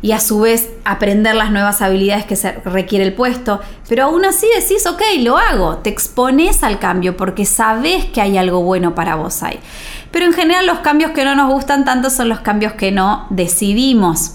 y 0.03 0.11
a 0.11 0.21
su 0.21 0.41
vez 0.41 0.69
aprender 0.85 1.37
las 1.37 1.53
nuevas 1.53 1.81
habilidades 1.81 2.27
que 2.27 2.35
se 2.35 2.53
requiere 2.65 3.05
el 3.05 3.15
puesto. 3.15 3.61
Pero 3.89 4.05
aún 4.05 4.25
así 4.25 4.49
decís, 4.59 4.85
ok, 4.87 5.01
lo 5.21 5.39
hago, 5.39 5.77
te 5.77 5.91
expones 5.91 6.65
al 6.65 6.81
cambio 6.81 7.17
porque 7.17 7.47
sabes 7.47 8.07
que 8.07 8.21
hay 8.21 8.37
algo 8.37 8.63
bueno 8.63 8.97
para 8.97 9.15
vos 9.15 9.45
ahí. 9.45 9.61
Pero 10.11 10.27
en 10.27 10.33
general 10.33 10.67
los 10.67 10.81
cambios 10.81 11.13
que 11.13 11.25
no 11.25 11.37
nos 11.37 11.51
gustan 11.53 11.85
tanto 11.85 12.11
son 12.11 12.29
los 12.29 12.41
cambios 12.41 12.73
que 12.73 12.91
no 12.91 13.27
decidimos. 13.31 14.33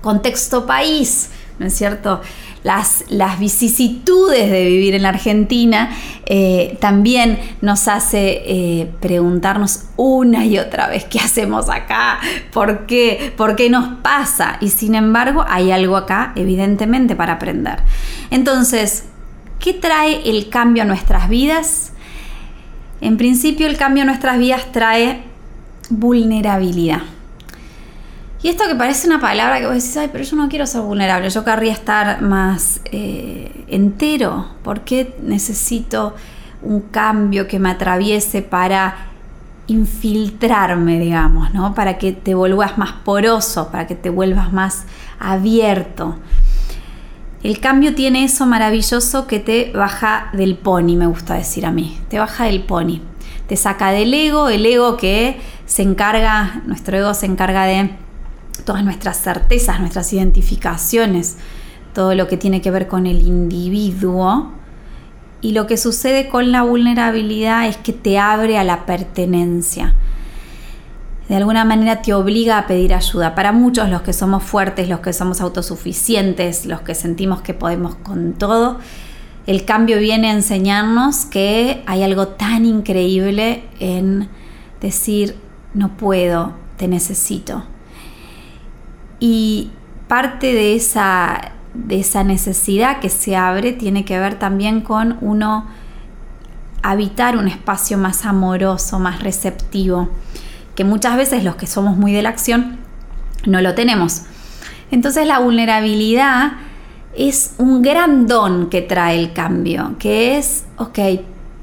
Contexto 0.00 0.66
país, 0.66 1.30
¿no 1.58 1.66
es 1.66 1.74
cierto? 1.74 2.22
Las, 2.62 3.04
vicisitudes 3.38 4.50
de 4.50 4.64
vivir 4.64 4.94
en 4.94 5.02
la 5.02 5.10
Argentina, 5.10 5.90
eh, 6.26 6.76
también 6.80 7.38
nos 7.60 7.88
hace 7.88 8.42
eh, 8.44 8.90
preguntarnos 9.00 9.84
una 9.96 10.44
y 10.44 10.58
otra 10.58 10.88
vez 10.88 11.04
qué 11.04 11.18
hacemos 11.18 11.68
acá, 11.68 12.20
¿Por 12.52 12.86
qué, 12.86 13.32
por 13.36 13.56
qué 13.56 13.70
nos 13.70 14.00
pasa. 14.00 14.58
Y 14.60 14.70
sin 14.70 14.94
embargo 14.94 15.44
hay 15.48 15.70
algo 15.70 15.96
acá, 15.96 16.32
evidentemente, 16.36 17.16
para 17.16 17.34
aprender. 17.34 17.80
Entonces, 18.30 19.04
¿qué 19.58 19.72
trae 19.72 20.28
el 20.28 20.48
cambio 20.48 20.82
a 20.82 20.86
nuestras 20.86 21.28
vidas? 21.28 21.92
En 23.00 23.16
principio 23.16 23.66
el 23.66 23.76
cambio 23.76 24.02
a 24.02 24.06
nuestras 24.06 24.38
vidas 24.38 24.72
trae 24.72 25.22
vulnerabilidad. 25.90 27.02
Y 28.42 28.48
esto 28.48 28.64
que 28.68 28.76
parece 28.76 29.08
una 29.08 29.20
palabra 29.20 29.58
que 29.58 29.66
vos 29.66 29.74
decís, 29.74 29.96
ay, 29.96 30.10
pero 30.12 30.22
yo 30.22 30.36
no 30.36 30.48
quiero 30.48 30.64
ser 30.66 30.82
vulnerable, 30.82 31.28
yo 31.28 31.44
querría 31.44 31.72
estar 31.72 32.22
más 32.22 32.80
eh, 32.84 33.64
entero. 33.66 34.50
¿Por 34.62 34.82
qué 34.82 35.16
necesito 35.22 36.14
un 36.62 36.82
cambio 36.82 37.48
que 37.48 37.58
me 37.58 37.70
atraviese 37.70 38.42
para 38.42 39.08
infiltrarme, 39.66 40.98
digamos, 40.98 41.52
¿no? 41.52 41.74
Para 41.74 41.98
que 41.98 42.12
te 42.12 42.34
vuelvas 42.34 42.78
más 42.78 42.92
poroso, 42.92 43.70
para 43.70 43.86
que 43.86 43.96
te 43.96 44.08
vuelvas 44.08 44.52
más 44.52 44.84
abierto. 45.18 46.16
El 47.42 47.60
cambio 47.60 47.94
tiene 47.94 48.24
eso 48.24 48.46
maravilloso 48.46 49.26
que 49.26 49.40
te 49.40 49.72
baja 49.74 50.30
del 50.32 50.56
pony, 50.56 50.96
me 50.96 51.06
gusta 51.06 51.34
decir 51.34 51.66
a 51.66 51.70
mí. 51.70 52.00
Te 52.08 52.18
baja 52.18 52.44
del 52.44 52.62
pony. 52.62 53.00
Te 53.46 53.56
saca 53.56 53.90
del 53.90 54.12
ego, 54.14 54.48
el 54.48 54.64
ego 54.64 54.96
que 54.96 55.40
se 55.66 55.82
encarga, 55.82 56.62
nuestro 56.66 56.96
ego 56.96 57.14
se 57.14 57.26
encarga 57.26 57.64
de 57.64 57.90
todas 58.64 58.84
nuestras 58.84 59.20
certezas, 59.20 59.80
nuestras 59.80 60.12
identificaciones, 60.12 61.36
todo 61.94 62.14
lo 62.14 62.28
que 62.28 62.36
tiene 62.36 62.60
que 62.60 62.70
ver 62.70 62.88
con 62.88 63.06
el 63.06 63.22
individuo. 63.22 64.52
Y 65.40 65.52
lo 65.52 65.66
que 65.66 65.76
sucede 65.76 66.28
con 66.28 66.52
la 66.52 66.62
vulnerabilidad 66.62 67.68
es 67.68 67.76
que 67.76 67.92
te 67.92 68.18
abre 68.18 68.58
a 68.58 68.64
la 68.64 68.86
pertenencia. 68.86 69.94
De 71.28 71.36
alguna 71.36 71.64
manera 71.64 72.00
te 72.00 72.14
obliga 72.14 72.58
a 72.58 72.66
pedir 72.66 72.94
ayuda. 72.94 73.34
Para 73.34 73.52
muchos, 73.52 73.88
los 73.90 74.00
que 74.02 74.12
somos 74.12 74.42
fuertes, 74.42 74.88
los 74.88 75.00
que 75.00 75.12
somos 75.12 75.40
autosuficientes, 75.40 76.64
los 76.64 76.80
que 76.80 76.94
sentimos 76.94 77.42
que 77.42 77.54
podemos 77.54 77.96
con 77.96 78.32
todo, 78.32 78.78
el 79.46 79.64
cambio 79.64 79.98
viene 79.98 80.30
a 80.30 80.32
enseñarnos 80.32 81.26
que 81.26 81.82
hay 81.86 82.02
algo 82.02 82.28
tan 82.28 82.64
increíble 82.64 83.64
en 83.78 84.28
decir, 84.80 85.36
no 85.74 85.96
puedo, 85.96 86.52
te 86.76 86.88
necesito. 86.88 87.64
Y 89.20 89.70
parte 90.06 90.54
de 90.54 90.74
esa, 90.74 91.52
de 91.74 92.00
esa 92.00 92.24
necesidad 92.24 93.00
que 93.00 93.08
se 93.08 93.36
abre 93.36 93.72
tiene 93.72 94.04
que 94.04 94.18
ver 94.18 94.38
también 94.38 94.80
con 94.80 95.18
uno 95.20 95.66
habitar 96.82 97.36
un 97.36 97.48
espacio 97.48 97.98
más 97.98 98.24
amoroso, 98.24 98.98
más 98.98 99.22
receptivo, 99.22 100.08
que 100.74 100.84
muchas 100.84 101.16
veces 101.16 101.44
los 101.44 101.56
que 101.56 101.66
somos 101.66 101.96
muy 101.96 102.12
de 102.12 102.22
la 102.22 102.28
acción 102.28 102.78
no 103.46 103.60
lo 103.60 103.74
tenemos. 103.74 104.22
Entonces 104.90 105.26
la 105.26 105.40
vulnerabilidad 105.40 106.52
es 107.16 107.54
un 107.58 107.82
gran 107.82 108.26
don 108.26 108.70
que 108.70 108.80
trae 108.80 109.18
el 109.18 109.32
cambio, 109.32 109.96
que 109.98 110.38
es, 110.38 110.64
ok, 110.76 110.98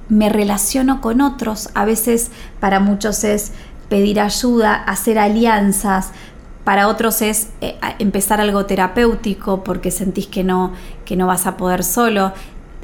me 0.10 0.30
relaciono 0.30 1.02
con 1.02 1.22
otros, 1.22 1.70
a 1.74 1.86
veces 1.86 2.30
para 2.60 2.80
muchos 2.80 3.24
es 3.24 3.52
pedir 3.90 4.20
ayuda, 4.20 4.76
hacer 4.76 5.18
alianzas, 5.18 6.12
para 6.66 6.88
otros 6.88 7.22
es 7.22 7.50
eh, 7.62 7.78
empezar 8.00 8.42
algo 8.42 8.66
terapéutico 8.66 9.64
porque 9.64 9.92
sentís 9.92 10.28
que 10.28 10.44
no, 10.44 10.74
que 11.06 11.16
no 11.16 11.28
vas 11.28 11.46
a 11.48 11.56
poder 11.56 11.84
solo. 11.84 12.34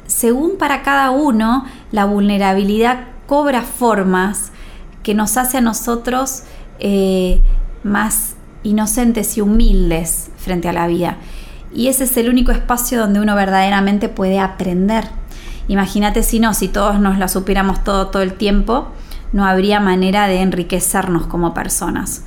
Según 0.06 0.56
para 0.56 0.82
cada 0.82 1.10
uno, 1.10 1.66
la 1.90 2.04
vulnerabilidad 2.04 3.08
cobra 3.26 3.62
formas 3.62 4.52
que 5.02 5.14
nos 5.14 5.36
hace 5.36 5.58
a 5.58 5.60
nosotros 5.60 6.44
eh, 6.78 7.42
más 7.82 8.36
inocentes 8.62 9.36
y 9.36 9.40
humildes 9.40 10.30
frente 10.36 10.68
a 10.68 10.72
la 10.72 10.86
vida. 10.86 11.16
Y 11.74 11.88
ese 11.88 12.04
es 12.04 12.16
el 12.16 12.28
único 12.28 12.52
espacio 12.52 13.00
donde 13.00 13.20
uno 13.20 13.34
verdaderamente 13.34 14.08
puede 14.08 14.38
aprender. 14.38 15.08
Imagínate 15.66 16.22
si 16.22 16.38
no, 16.38 16.54
si 16.54 16.68
todos 16.68 17.00
nos 17.00 17.18
la 17.18 17.26
supiéramos 17.26 17.82
todo 17.82 18.08
todo 18.08 18.22
el 18.22 18.34
tiempo, 18.34 18.88
no 19.32 19.44
habría 19.44 19.80
manera 19.80 20.28
de 20.28 20.40
enriquecernos 20.40 21.26
como 21.26 21.54
personas. 21.54 22.24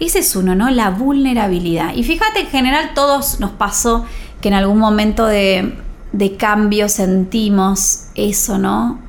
Ese 0.00 0.20
es 0.20 0.36
uno, 0.36 0.54
¿no? 0.54 0.70
La 0.70 0.90
vulnerabilidad. 0.90 1.94
Y 1.94 2.04
fíjate, 2.04 2.40
en 2.40 2.46
general 2.46 2.92
todos 2.94 3.40
nos 3.40 3.50
pasó 3.50 4.04
que 4.40 4.48
en 4.48 4.54
algún 4.54 4.78
momento 4.78 5.26
de, 5.26 5.74
cambio 6.38 6.88
sentimos 6.88 8.06
eso, 8.14 8.58
¿no? 8.58 9.00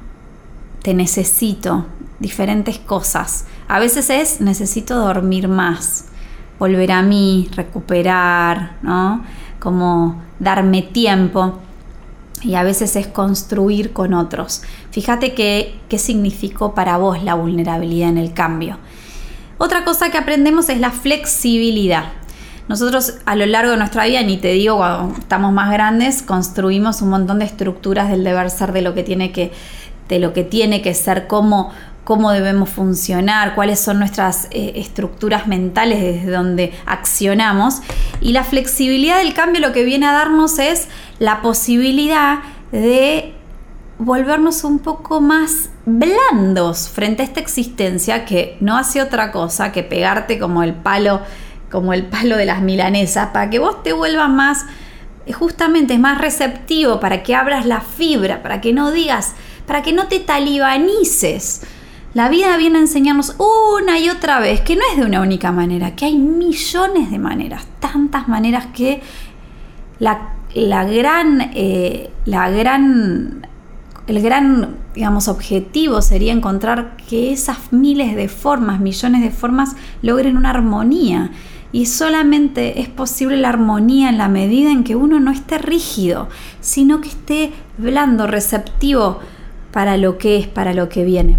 Te 0.81 0.93
necesito, 0.93 1.85
diferentes 2.19 2.79
cosas. 2.79 3.45
A 3.67 3.79
veces 3.79 4.09
es 4.09 4.41
necesito 4.41 4.97
dormir 4.97 5.47
más, 5.47 6.05
volver 6.57 6.91
a 6.91 7.03
mí, 7.03 7.49
recuperar, 7.55 8.77
¿no? 8.81 9.23
Como 9.59 10.21
darme 10.39 10.81
tiempo. 10.81 11.59
Y 12.41 12.55
a 12.55 12.63
veces 12.63 12.95
es 12.95 13.05
construir 13.07 13.91
con 13.91 14.13
otros. 14.13 14.63
Fíjate 14.91 15.33
qué, 15.33 15.77
qué 15.89 15.99
significó 15.99 16.73
para 16.73 16.97
vos 16.97 17.21
la 17.21 17.35
vulnerabilidad 17.35 18.09
en 18.09 18.17
el 18.17 18.33
cambio. 18.33 18.77
Otra 19.59 19.83
cosa 19.83 20.09
que 20.09 20.17
aprendemos 20.17 20.69
es 20.69 20.79
la 20.79 20.89
flexibilidad. 20.89 22.05
Nosotros 22.69 23.15
a 23.25 23.35
lo 23.35 23.45
largo 23.45 23.71
de 23.71 23.77
nuestra 23.77 24.05
vida, 24.05 24.23
ni 24.23 24.37
te 24.37 24.53
digo 24.53 24.77
cuando 24.77 25.19
estamos 25.19 25.51
más 25.51 25.69
grandes, 25.69 26.21
construimos 26.21 27.01
un 27.01 27.09
montón 27.09 27.39
de 27.39 27.45
estructuras 27.45 28.09
del 28.09 28.23
deber 28.23 28.49
ser, 28.51 28.71
de 28.71 28.81
lo 28.81 28.93
que 28.93 29.03
tiene 29.03 29.33
que, 29.33 29.51
de 30.07 30.19
lo 30.19 30.31
que, 30.31 30.45
tiene 30.45 30.81
que 30.81 30.93
ser, 30.93 31.27
cómo, 31.27 31.73
cómo 32.05 32.31
debemos 32.31 32.69
funcionar, 32.69 33.53
cuáles 33.53 33.81
son 33.81 33.99
nuestras 33.99 34.47
eh, 34.51 34.71
estructuras 34.75 35.45
mentales 35.45 35.99
desde 35.99 36.31
donde 36.31 36.71
accionamos. 36.85 37.81
Y 38.21 38.31
la 38.31 38.45
flexibilidad 38.45 39.17
del 39.17 39.33
cambio 39.33 39.59
lo 39.59 39.73
que 39.73 39.83
viene 39.83 40.05
a 40.05 40.13
darnos 40.13 40.57
es 40.57 40.87
la 41.19 41.41
posibilidad 41.41 42.39
de 42.71 43.33
volvernos 43.99 44.63
un 44.63 44.79
poco 44.79 45.21
más 45.21 45.69
blandos 45.85 46.89
frente 46.89 47.21
a 47.21 47.25
esta 47.25 47.39
existencia 47.39 48.25
que 48.25 48.57
no 48.59 48.77
hace 48.77 49.01
otra 49.01 49.31
cosa 49.31 49.71
que 49.71 49.83
pegarte 49.83 50.39
como 50.39 50.63
el 50.63 50.73
palo 50.73 51.21
como 51.69 51.93
el 51.93 52.05
palo 52.05 52.37
de 52.37 52.45
las 52.45 52.61
milanesas, 52.61 53.29
para 53.29 53.49
que 53.49 53.59
vos 53.59 53.83
te 53.83 53.93
vuelvas 53.93 54.29
más, 54.29 54.65
justamente 55.33 55.97
más 55.97 56.17
receptivo, 56.17 56.99
para 56.99 57.23
que 57.23 57.35
abras 57.35 57.65
la 57.65 57.81
fibra, 57.81 58.41
para 58.41 58.61
que 58.61 58.73
no 58.73 58.91
digas, 58.91 59.35
para 59.65 59.81
que 59.81 59.93
no 59.93 60.07
te 60.07 60.19
talibanices. 60.19 61.61
La 62.13 62.27
vida 62.27 62.57
viene 62.57 62.79
a 62.79 62.81
enseñarnos 62.81 63.35
una 63.37 63.99
y 63.99 64.09
otra 64.09 64.39
vez 64.39 64.61
que 64.61 64.75
no 64.75 64.81
es 64.91 64.97
de 64.97 65.05
una 65.05 65.21
única 65.21 65.51
manera, 65.51 65.95
que 65.95 66.05
hay 66.05 66.17
millones 66.17 67.11
de 67.11 67.19
maneras, 67.19 67.67
tantas 67.79 68.27
maneras 68.27 68.67
que 68.73 69.01
la, 69.99 70.33
gran, 70.55 71.51
eh, 71.53 72.09
la 72.25 72.49
gran, 72.49 73.38
el 74.09 74.23
gran, 74.23 74.77
digamos, 74.95 75.27
objetivo 75.27 76.01
sería 76.01 76.33
encontrar 76.33 76.97
que 76.97 77.31
esas 77.31 77.71
miles 77.71 78.15
de 78.15 78.27
formas, 78.27 78.79
millones 78.79 79.21
de 79.21 79.29
formas, 79.29 79.75
logren 80.01 80.35
una 80.35 80.49
armonía. 80.49 81.29
Y 81.71 81.85
solamente 81.85 82.81
es 82.81 82.89
posible 82.89 83.37
la 83.37 83.49
armonía 83.49 84.09
en 84.09 84.17
la 84.17 84.27
medida 84.27 84.71
en 84.71 84.83
que 84.83 84.95
uno 84.95 85.19
no 85.19 85.29
esté 85.29 85.59
rígido, 85.59 86.27
sino 86.59 87.01
que 87.01 87.09
esté 87.09 87.53
blando, 87.77 88.25
receptivo 88.25 89.19
para 89.71 89.95
lo 89.95 90.17
que 90.17 90.37
es, 90.37 90.47
para 90.47 90.73
lo 90.73 90.89
que 90.89 91.03
viene. 91.03 91.37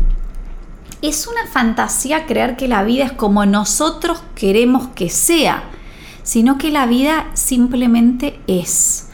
Es 1.02 1.26
una 1.26 1.50
fantasía 1.52 2.24
creer 2.24 2.56
que 2.56 2.68
la 2.68 2.84
vida 2.84 3.04
es 3.04 3.12
como 3.12 3.46
nosotros 3.46 4.22
queremos 4.36 4.86
que 4.94 5.10
sea, 5.10 5.64
sino 6.22 6.56
que 6.56 6.70
la 6.70 6.86
vida 6.86 7.26
simplemente 7.34 8.38
es. 8.46 9.08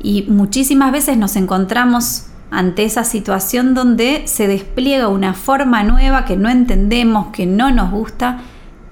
Y 0.00 0.26
muchísimas 0.28 0.92
veces 0.92 1.16
nos 1.16 1.34
encontramos 1.34 2.26
ante 2.54 2.84
esa 2.84 3.04
situación 3.04 3.74
donde 3.74 4.22
se 4.26 4.46
despliega 4.46 5.08
una 5.08 5.34
forma 5.34 5.82
nueva 5.82 6.24
que 6.24 6.36
no 6.36 6.48
entendemos, 6.48 7.28
que 7.28 7.46
no 7.46 7.70
nos 7.70 7.90
gusta, 7.90 8.40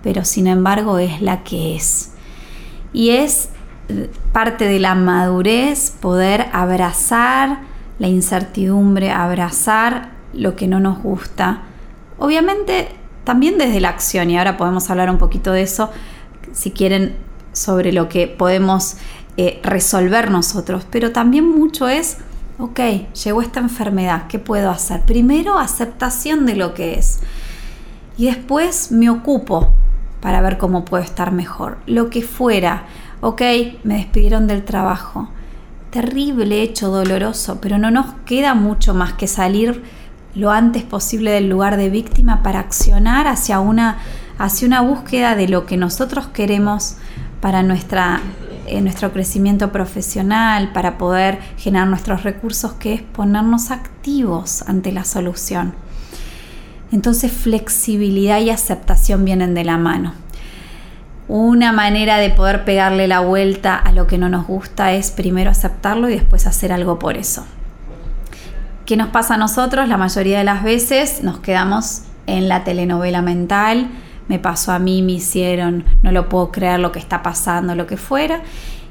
pero 0.02 0.24
sin 0.24 0.46
embargo 0.46 0.98
es 0.98 1.22
la 1.22 1.44
que 1.44 1.76
es. 1.76 2.12
Y 2.92 3.10
es 3.10 3.50
parte 4.32 4.66
de 4.66 4.80
la 4.80 4.94
madurez 4.94 5.92
poder 6.00 6.48
abrazar 6.52 7.60
la 7.98 8.08
incertidumbre, 8.08 9.10
abrazar 9.10 10.10
lo 10.32 10.56
que 10.56 10.66
no 10.66 10.80
nos 10.80 11.02
gusta. 11.02 11.62
Obviamente 12.18 12.88
también 13.24 13.58
desde 13.58 13.80
la 13.80 13.90
acción, 13.90 14.30
y 14.30 14.38
ahora 14.38 14.56
podemos 14.56 14.90
hablar 14.90 15.08
un 15.10 15.18
poquito 15.18 15.52
de 15.52 15.62
eso, 15.62 15.90
si 16.52 16.72
quieren, 16.72 17.14
sobre 17.52 17.92
lo 17.92 18.08
que 18.08 18.26
podemos 18.26 18.96
eh, 19.36 19.60
resolver 19.62 20.30
nosotros, 20.30 20.86
pero 20.90 21.12
también 21.12 21.48
mucho 21.48 21.88
es, 21.88 22.18
ok, 22.62 22.78
llegó 23.24 23.42
esta 23.42 23.58
enfermedad, 23.58 24.28
¿qué 24.28 24.38
puedo 24.38 24.70
hacer? 24.70 25.00
Primero, 25.00 25.58
aceptación 25.58 26.46
de 26.46 26.54
lo 26.54 26.74
que 26.74 26.94
es. 26.94 27.18
Y 28.16 28.26
después 28.26 28.92
me 28.92 29.10
ocupo 29.10 29.74
para 30.20 30.40
ver 30.40 30.58
cómo 30.58 30.84
puedo 30.84 31.02
estar 31.02 31.32
mejor. 31.32 31.78
Lo 31.86 32.08
que 32.08 32.22
fuera, 32.22 32.84
ok, 33.20 33.42
me 33.82 33.96
despidieron 33.96 34.46
del 34.46 34.64
trabajo. 34.64 35.28
Terrible 35.90 36.62
hecho, 36.62 36.88
doloroso, 36.90 37.58
pero 37.60 37.78
no 37.78 37.90
nos 37.90 38.06
queda 38.26 38.54
mucho 38.54 38.94
más 38.94 39.14
que 39.14 39.26
salir 39.26 39.82
lo 40.36 40.52
antes 40.52 40.84
posible 40.84 41.32
del 41.32 41.48
lugar 41.48 41.76
de 41.76 41.90
víctima 41.90 42.44
para 42.44 42.60
accionar 42.60 43.26
hacia 43.26 43.58
una, 43.58 43.98
hacia 44.38 44.68
una 44.68 44.82
búsqueda 44.82 45.34
de 45.34 45.48
lo 45.48 45.66
que 45.66 45.76
nosotros 45.76 46.28
queremos 46.28 46.94
para 47.40 47.64
nuestra, 47.64 48.20
eh, 48.66 48.80
nuestro 48.80 49.12
crecimiento 49.12 49.72
profesional, 49.72 50.72
para 50.72 50.98
poder 50.98 51.38
generar 51.56 51.88
nuestros 51.88 52.22
recursos, 52.22 52.72
que 52.74 52.94
es 52.94 53.02
ponernos 53.02 53.70
activos 53.70 54.62
ante 54.62 54.92
la 54.92 55.04
solución. 55.04 55.74
Entonces 56.92 57.32
flexibilidad 57.32 58.40
y 58.40 58.50
aceptación 58.50 59.24
vienen 59.24 59.54
de 59.54 59.64
la 59.64 59.78
mano. 59.78 60.12
Una 61.28 61.72
manera 61.72 62.18
de 62.18 62.30
poder 62.30 62.64
pegarle 62.64 63.08
la 63.08 63.20
vuelta 63.20 63.76
a 63.76 63.92
lo 63.92 64.06
que 64.06 64.18
no 64.18 64.28
nos 64.28 64.46
gusta 64.46 64.92
es 64.92 65.10
primero 65.10 65.50
aceptarlo 65.50 66.10
y 66.10 66.14
después 66.14 66.46
hacer 66.46 66.72
algo 66.72 66.98
por 66.98 67.16
eso. 67.16 67.46
¿Qué 68.84 68.96
nos 68.96 69.08
pasa 69.08 69.34
a 69.34 69.38
nosotros? 69.38 69.88
La 69.88 69.96
mayoría 69.96 70.38
de 70.38 70.44
las 70.44 70.62
veces 70.62 71.22
nos 71.22 71.38
quedamos 71.38 72.02
en 72.26 72.48
la 72.48 72.64
telenovela 72.64 73.22
mental, 73.22 73.88
me 74.28 74.38
pasó 74.38 74.72
a 74.72 74.78
mí, 74.78 75.02
me 75.02 75.12
hicieron, 75.12 75.84
no 76.02 76.12
lo 76.12 76.28
puedo 76.28 76.50
creer 76.50 76.80
lo 76.80 76.92
que 76.92 76.98
está 76.98 77.22
pasando, 77.22 77.74
lo 77.74 77.86
que 77.86 77.96
fuera. 77.96 78.42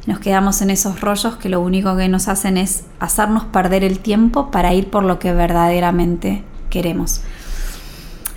Nos 0.08 0.20
quedamos 0.20 0.62
en 0.62 0.72
esos 0.72 1.02
rollos 1.02 1.38
que 1.38 1.50
lo 1.50 1.62
único 1.62 1.96
que 1.96 2.08
nos 2.10 2.28
hacen 2.28 2.58
es 2.58 2.86
hacernos 3.00 3.46
perder 3.46 3.84
el 3.84 4.00
tiempo 4.00 4.50
para 4.52 4.74
ir 4.74 4.90
por 4.90 5.04
lo 5.04 5.20
que 5.20 5.32
verdaderamente 5.34 6.44
queremos. 6.70 7.22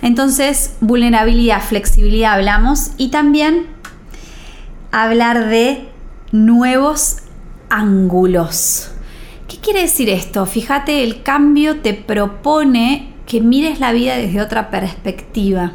Entonces, 0.01 0.75
vulnerabilidad, 0.81 1.61
flexibilidad 1.61 2.33
hablamos 2.33 2.91
y 2.97 3.09
también 3.09 3.65
hablar 4.91 5.47
de 5.47 5.89
nuevos 6.31 7.17
ángulos. 7.69 8.91
¿Qué 9.47 9.57
quiere 9.57 9.81
decir 9.81 10.09
esto? 10.09 10.45
Fíjate, 10.45 11.03
el 11.03 11.23
cambio 11.23 11.81
te 11.81 11.93
propone 11.93 13.13
que 13.25 13.41
mires 13.41 13.79
la 13.79 13.91
vida 13.91 14.15
desde 14.17 14.41
otra 14.41 14.69
perspectiva. 14.69 15.73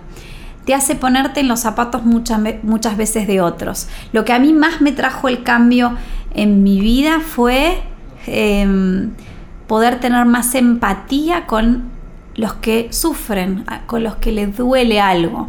Te 0.65 0.75
hace 0.75 0.95
ponerte 0.95 1.41
en 1.41 1.49
los 1.49 1.61
zapatos 1.61 2.05
muchas, 2.05 2.41
muchas 2.63 2.97
veces 2.97 3.27
de 3.27 3.41
otros. 3.41 3.89
Lo 4.13 4.25
que 4.25 4.33
a 4.33 4.39
mí 4.39 4.53
más 4.53 4.81
me 4.81 4.93
trajo 4.93 5.29
el 5.29 5.43
cambio 5.43 5.97
en 6.35 6.63
mi 6.63 6.81
vida 6.81 7.21
fue 7.21 7.83
em, 8.27 9.11
poder 9.67 10.01
tener 10.01 10.27
más 10.27 10.55
empatía 10.55 11.47
con 11.47 11.91
los 12.37 12.55
que 12.55 12.89
sufren, 12.91 13.65
con 13.87 14.03
los 14.03 14.17
que 14.17 14.33
les 14.33 14.57
duele 14.57 15.01
algo. 15.01 15.49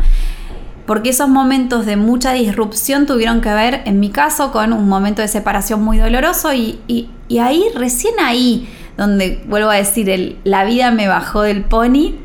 Porque 0.85 1.11
esos 1.11 1.29
momentos 1.29 1.85
de 1.85 1.95
mucha 1.95 2.33
disrupción 2.33 3.05
tuvieron 3.05 3.41
que 3.41 3.53
ver, 3.53 3.81
en 3.85 3.99
mi 3.99 4.09
caso, 4.09 4.51
con 4.51 4.73
un 4.73 4.89
momento 4.89 5.21
de 5.21 5.27
separación 5.27 5.83
muy 5.83 5.97
doloroso 5.99 6.53
y, 6.53 7.09
ahí, 7.39 7.63
recién 7.75 8.15
ahí, 8.19 8.67
donde 8.97 9.41
vuelvo 9.47 9.69
a 9.69 9.75
decir, 9.75 10.39
la 10.43 10.65
vida 10.65 10.91
me 10.91 11.07
bajó 11.07 11.43
del 11.43 11.63
pony, 11.63 12.15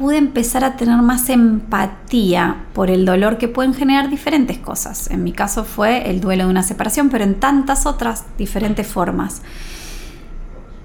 pude 0.00 0.16
empezar 0.16 0.64
a 0.64 0.78
tener 0.78 1.02
más 1.02 1.28
empatía 1.28 2.64
por 2.72 2.88
el 2.88 3.04
dolor 3.04 3.36
que 3.36 3.48
pueden 3.48 3.74
generar 3.74 4.08
diferentes 4.08 4.56
cosas. 4.56 5.10
En 5.10 5.22
mi 5.22 5.32
caso 5.32 5.62
fue 5.62 6.08
el 6.08 6.22
duelo 6.22 6.44
de 6.44 6.50
una 6.50 6.62
separación, 6.62 7.10
pero 7.10 7.22
en 7.22 7.34
tantas 7.34 7.84
otras 7.84 8.24
diferentes 8.38 8.86
formas 8.86 9.42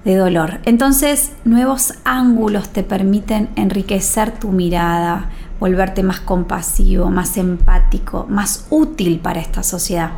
de 0.04 0.18
dolor. 0.18 0.60
Entonces, 0.66 1.32
nuevos 1.46 1.94
ángulos 2.04 2.68
te 2.74 2.84
permiten 2.84 3.48
enriquecer 3.56 4.38
tu 4.38 4.50
mirada, 4.50 5.30
volverte 5.62 6.04
más 6.04 6.20
compasivo, 6.20 7.10
más 7.10 7.38
empático, 7.38 8.26
más 8.28 8.68
útil 8.70 9.22
para 9.22 9.40
esta 9.40 9.64
sociedad. 9.64 10.12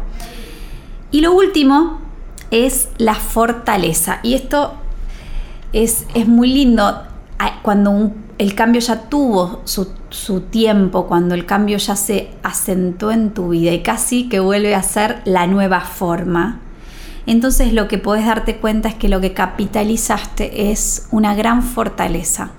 Y 1.12 1.22
lo 1.22 1.34
último 1.34 2.02
es 2.50 2.90
la 2.98 3.14
fortaleza. 3.14 4.22
Y 4.24 4.34
esto 4.34 4.74
es, 5.72 6.08
es 6.16 6.28
muy 6.28 6.52
lindo 6.52 7.04
cuando 7.62 7.92
el 8.38 8.56
cambio 8.56 8.82
ya 8.82 9.10
tuvo 9.10 9.62
su, 9.66 9.90
su, 10.10 10.42
tiempo, 10.42 11.08
cuando 11.08 11.36
el 11.36 11.46
cambio 11.46 11.78
ya 11.78 11.96
se 11.96 12.30
asentó 12.44 13.12
en 13.12 13.34
tu 13.34 13.50
vida 13.50 13.72
y 13.72 13.82
casi 13.82 14.30
que 14.30 14.40
vuelve 14.40 14.76
a 14.76 14.84
ser 14.84 15.22
la 15.26 15.48
nueva 15.48 15.82
forma 15.82 16.62
entonces 17.28 17.74
lo 17.74 17.90
que 17.90 17.98
puedes 17.98 18.26
darte 18.26 18.56
cuenta 18.56 18.88
es 18.88 18.96
que 18.96 19.10
lo 19.10 19.20
que 19.20 19.34
capitalizaste 19.34 20.72
es 20.72 21.08
una 21.12 21.36
gran 21.36 21.62
fortaleza. 21.62 22.52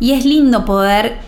Y 0.00 0.12
es 0.12 0.24
lindo 0.24 0.64
poder 0.64 1.18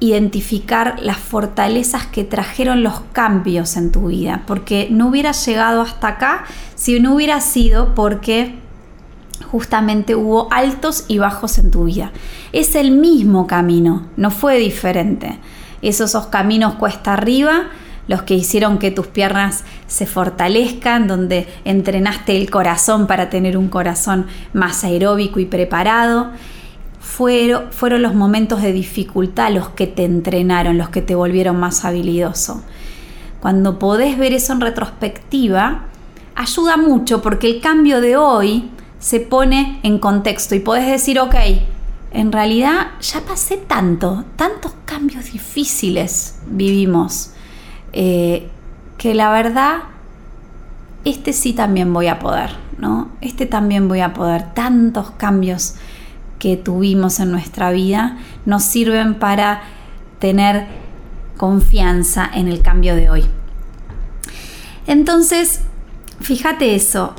identificar 0.00 0.96
las 1.00 1.18
fortalezas 1.18 2.06
que 2.06 2.24
trajeron 2.24 2.82
los 2.82 3.00
cambios 3.12 3.76
en 3.76 3.92
tu 3.92 4.08
vida, 4.08 4.44
porque 4.46 4.88
no 4.90 5.08
hubieras 5.08 5.44
llegado 5.46 5.82
hasta 5.82 6.08
acá 6.08 6.44
si 6.74 6.98
no 7.00 7.14
hubiera 7.14 7.40
sido 7.40 7.94
porque 7.94 8.54
justamente 9.50 10.14
hubo 10.14 10.48
altos 10.52 11.04
y 11.08 11.18
bajos 11.18 11.58
en 11.58 11.70
tu 11.70 11.84
vida. 11.84 12.12
Es 12.52 12.74
el 12.74 12.90
mismo 12.90 13.46
camino, 13.46 14.06
no 14.16 14.30
fue 14.30 14.58
diferente. 14.58 15.38
Esos, 15.82 16.10
esos 16.10 16.26
caminos 16.26 16.74
cuesta 16.74 17.12
arriba 17.12 17.70
los 18.08 18.22
que 18.22 18.34
hicieron 18.34 18.78
que 18.78 18.90
tus 18.90 19.06
piernas 19.06 19.64
se 19.86 20.06
fortalezcan, 20.06 21.08
donde 21.08 21.48
entrenaste 21.64 22.36
el 22.36 22.50
corazón 22.50 23.06
para 23.06 23.30
tener 23.30 23.56
un 23.56 23.68
corazón 23.68 24.26
más 24.52 24.84
aeróbico 24.84 25.40
y 25.40 25.46
preparado. 25.46 26.30
Fueron, 27.00 27.72
fueron 27.72 28.02
los 28.02 28.14
momentos 28.14 28.62
de 28.62 28.72
dificultad 28.72 29.52
los 29.52 29.70
que 29.70 29.86
te 29.86 30.04
entrenaron, 30.04 30.78
los 30.78 30.88
que 30.88 31.02
te 31.02 31.14
volvieron 31.14 31.58
más 31.58 31.84
habilidoso. 31.84 32.62
Cuando 33.40 33.78
podés 33.78 34.18
ver 34.18 34.32
eso 34.32 34.52
en 34.52 34.60
retrospectiva, 34.60 35.84
ayuda 36.34 36.76
mucho 36.76 37.22
porque 37.22 37.48
el 37.48 37.60
cambio 37.60 38.00
de 38.00 38.16
hoy 38.16 38.70
se 38.98 39.20
pone 39.20 39.80
en 39.82 39.98
contexto 39.98 40.54
y 40.54 40.60
podés 40.60 40.86
decir, 40.86 41.18
ok, 41.20 41.34
en 42.12 42.32
realidad 42.32 42.92
ya 43.00 43.20
pasé 43.20 43.56
tanto, 43.56 44.24
tantos 44.36 44.72
cambios 44.84 45.32
difíciles 45.32 46.38
vivimos 46.46 47.30
eh, 47.92 48.48
que 48.98 49.14
la 49.14 49.30
verdad, 49.30 49.78
este 51.04 51.32
sí 51.32 51.52
también 51.52 51.92
voy 51.92 52.08
a 52.08 52.18
poder, 52.18 52.50
¿no? 52.78 53.10
Este 53.20 53.46
también 53.46 53.88
voy 53.88 54.00
a 54.00 54.12
poder. 54.12 54.54
Tantos 54.54 55.10
cambios 55.12 55.74
que 56.38 56.56
tuvimos 56.56 57.20
en 57.20 57.30
nuestra 57.30 57.70
vida 57.70 58.18
nos 58.44 58.64
sirven 58.64 59.14
para 59.14 59.62
tener 60.18 60.66
confianza 61.36 62.28
en 62.32 62.48
el 62.48 62.62
cambio 62.62 62.96
de 62.96 63.10
hoy. 63.10 63.24
Entonces, 64.86 65.60
fíjate 66.20 66.74
eso, 66.74 67.14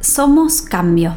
somos 0.00 0.62
cambio. 0.62 1.14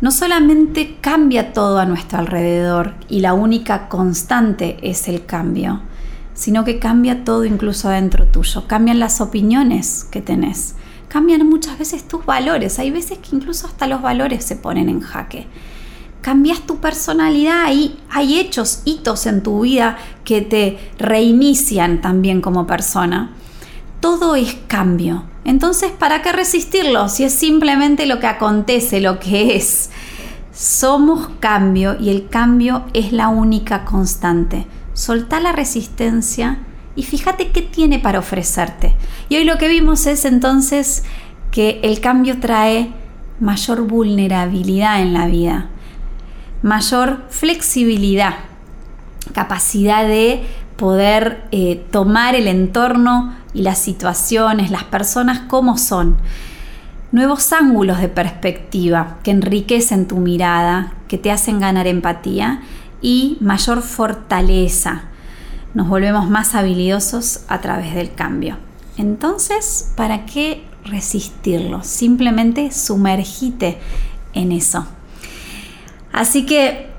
No 0.00 0.10
solamente 0.10 0.98
cambia 1.00 1.52
todo 1.52 1.78
a 1.78 1.86
nuestro 1.86 2.18
alrededor 2.18 2.94
y 3.08 3.20
la 3.20 3.32
única 3.32 3.88
constante 3.88 4.76
es 4.82 5.08
el 5.08 5.24
cambio, 5.24 5.80
sino 6.34 6.64
que 6.64 6.78
cambia 6.78 7.24
todo 7.24 7.44
incluso 7.44 7.88
adentro 7.88 8.26
tuyo. 8.26 8.66
Cambian 8.66 8.98
las 8.98 9.20
opiniones 9.20 10.04
que 10.10 10.20
tenés, 10.20 10.74
cambian 11.08 11.48
muchas 11.48 11.78
veces 11.78 12.06
tus 12.06 12.26
valores. 12.26 12.78
Hay 12.78 12.90
veces 12.90 13.18
que 13.18 13.34
incluso 13.34 13.66
hasta 13.66 13.86
los 13.86 14.02
valores 14.02 14.44
se 14.44 14.56
ponen 14.56 14.88
en 14.88 15.00
jaque. 15.00 15.46
Cambias 16.20 16.60
tu 16.60 16.78
personalidad 16.78 17.72
y 17.72 17.98
hay 18.10 18.38
hechos, 18.38 18.82
hitos 18.84 19.26
en 19.26 19.42
tu 19.42 19.60
vida 19.60 19.96
que 20.24 20.42
te 20.42 20.78
reinician 20.98 22.00
también 22.00 22.40
como 22.40 22.66
persona. 22.66 23.30
Todo 24.06 24.36
es 24.36 24.56
cambio. 24.68 25.24
Entonces, 25.44 25.90
¿para 25.90 26.22
qué 26.22 26.30
resistirlo 26.30 27.08
si 27.08 27.24
es 27.24 27.34
simplemente 27.34 28.06
lo 28.06 28.20
que 28.20 28.28
acontece, 28.28 29.00
lo 29.00 29.18
que 29.18 29.56
es? 29.56 29.90
Somos 30.54 31.28
cambio 31.40 31.96
y 31.98 32.10
el 32.10 32.28
cambio 32.28 32.84
es 32.94 33.10
la 33.10 33.26
única 33.26 33.84
constante. 33.84 34.64
Solta 34.94 35.40
la 35.40 35.50
resistencia 35.50 36.60
y 36.94 37.02
fíjate 37.02 37.50
qué 37.50 37.62
tiene 37.62 37.98
para 37.98 38.20
ofrecerte. 38.20 38.94
Y 39.28 39.38
hoy 39.38 39.44
lo 39.44 39.58
que 39.58 39.66
vimos 39.66 40.06
es 40.06 40.24
entonces 40.24 41.02
que 41.50 41.80
el 41.82 41.98
cambio 41.98 42.38
trae 42.38 42.92
mayor 43.40 43.88
vulnerabilidad 43.88 45.02
en 45.02 45.14
la 45.14 45.26
vida, 45.26 45.66
mayor 46.62 47.24
flexibilidad, 47.28 48.36
capacidad 49.32 50.06
de 50.06 50.46
poder 50.76 51.48
eh, 51.50 51.84
tomar 51.90 52.36
el 52.36 52.46
entorno 52.46 53.34
y 53.56 53.62
las 53.62 53.78
situaciones, 53.78 54.70
las 54.70 54.84
personas 54.84 55.40
como 55.48 55.78
son. 55.78 56.18
Nuevos 57.10 57.54
ángulos 57.54 57.98
de 58.00 58.08
perspectiva 58.08 59.16
que 59.22 59.30
enriquecen 59.30 60.06
tu 60.06 60.18
mirada, 60.18 60.92
que 61.08 61.16
te 61.16 61.32
hacen 61.32 61.58
ganar 61.58 61.86
empatía 61.86 62.60
y 63.00 63.38
mayor 63.40 63.80
fortaleza. 63.80 65.04
Nos 65.72 65.88
volvemos 65.88 66.28
más 66.28 66.54
habilidosos 66.54 67.44
a 67.48 67.62
través 67.62 67.94
del 67.94 68.12
cambio. 68.14 68.58
Entonces, 68.98 69.92
¿para 69.96 70.26
qué 70.26 70.64
resistirlo? 70.84 71.82
Simplemente 71.82 72.70
sumergite 72.72 73.78
en 74.34 74.52
eso. 74.52 74.86
Así 76.12 76.44
que 76.44 76.90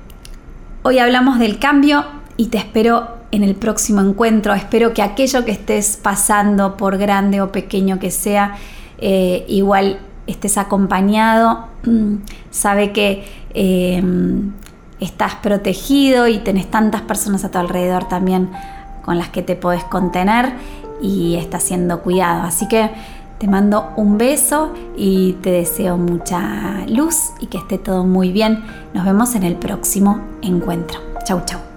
hoy 0.82 0.98
hablamos 0.98 1.38
del 1.38 1.60
cambio 1.60 2.06
y 2.36 2.48
te 2.48 2.58
espero 2.58 3.17
en 3.32 3.44
el 3.44 3.56
próximo 3.56 4.02
encuentro. 4.02 4.54
Espero 4.54 4.94
que 4.94 5.02
aquello 5.02 5.46
que 5.46 5.52
estés 5.52 5.98
pasando, 5.98 6.78
por 6.78 6.98
grande 6.98 7.42
o 7.42 7.52
pequeño 7.52 8.00
que 8.00 8.12
sea, 8.12 8.56
eh, 8.98 9.46
igual 9.48 10.00
estés 10.28 10.58
acompañado. 10.58 11.68
Sabe 12.52 12.92
que 12.92 13.26
eh, 13.54 14.04
estás 15.00 15.36
protegido 15.36 16.28
y 16.28 16.40
tenés 16.40 16.70
tantas 16.70 17.02
personas 17.02 17.44
a 17.46 17.52
tu 17.52 17.58
alrededor 17.58 18.08
también 18.08 18.50
con 19.04 19.18
las 19.18 19.30
que 19.30 19.42
te 19.42 19.56
podés 19.56 19.84
contener 19.86 20.54
y 21.02 21.36
estás 21.36 21.64
siendo 21.64 22.02
cuidado. 22.02 22.44
Así 22.44 22.68
que 22.68 22.90
te 23.38 23.48
mando 23.48 23.92
un 23.96 24.18
beso 24.18 24.74
y 24.98 25.34
te 25.34 25.52
deseo 25.52 25.98
mucha 25.98 26.86
luz 26.88 27.32
y 27.40 27.48
que 27.48 27.58
esté 27.58 27.78
todo 27.78 28.04
muy 28.04 28.32
bien. 28.32 28.64
Nos 28.94 29.06
vemos 29.06 29.36
en 29.36 29.44
el 29.44 29.56
próximo 29.56 30.22
encuentro. 30.42 31.00
Chau, 31.24 31.42
chau. 31.46 31.77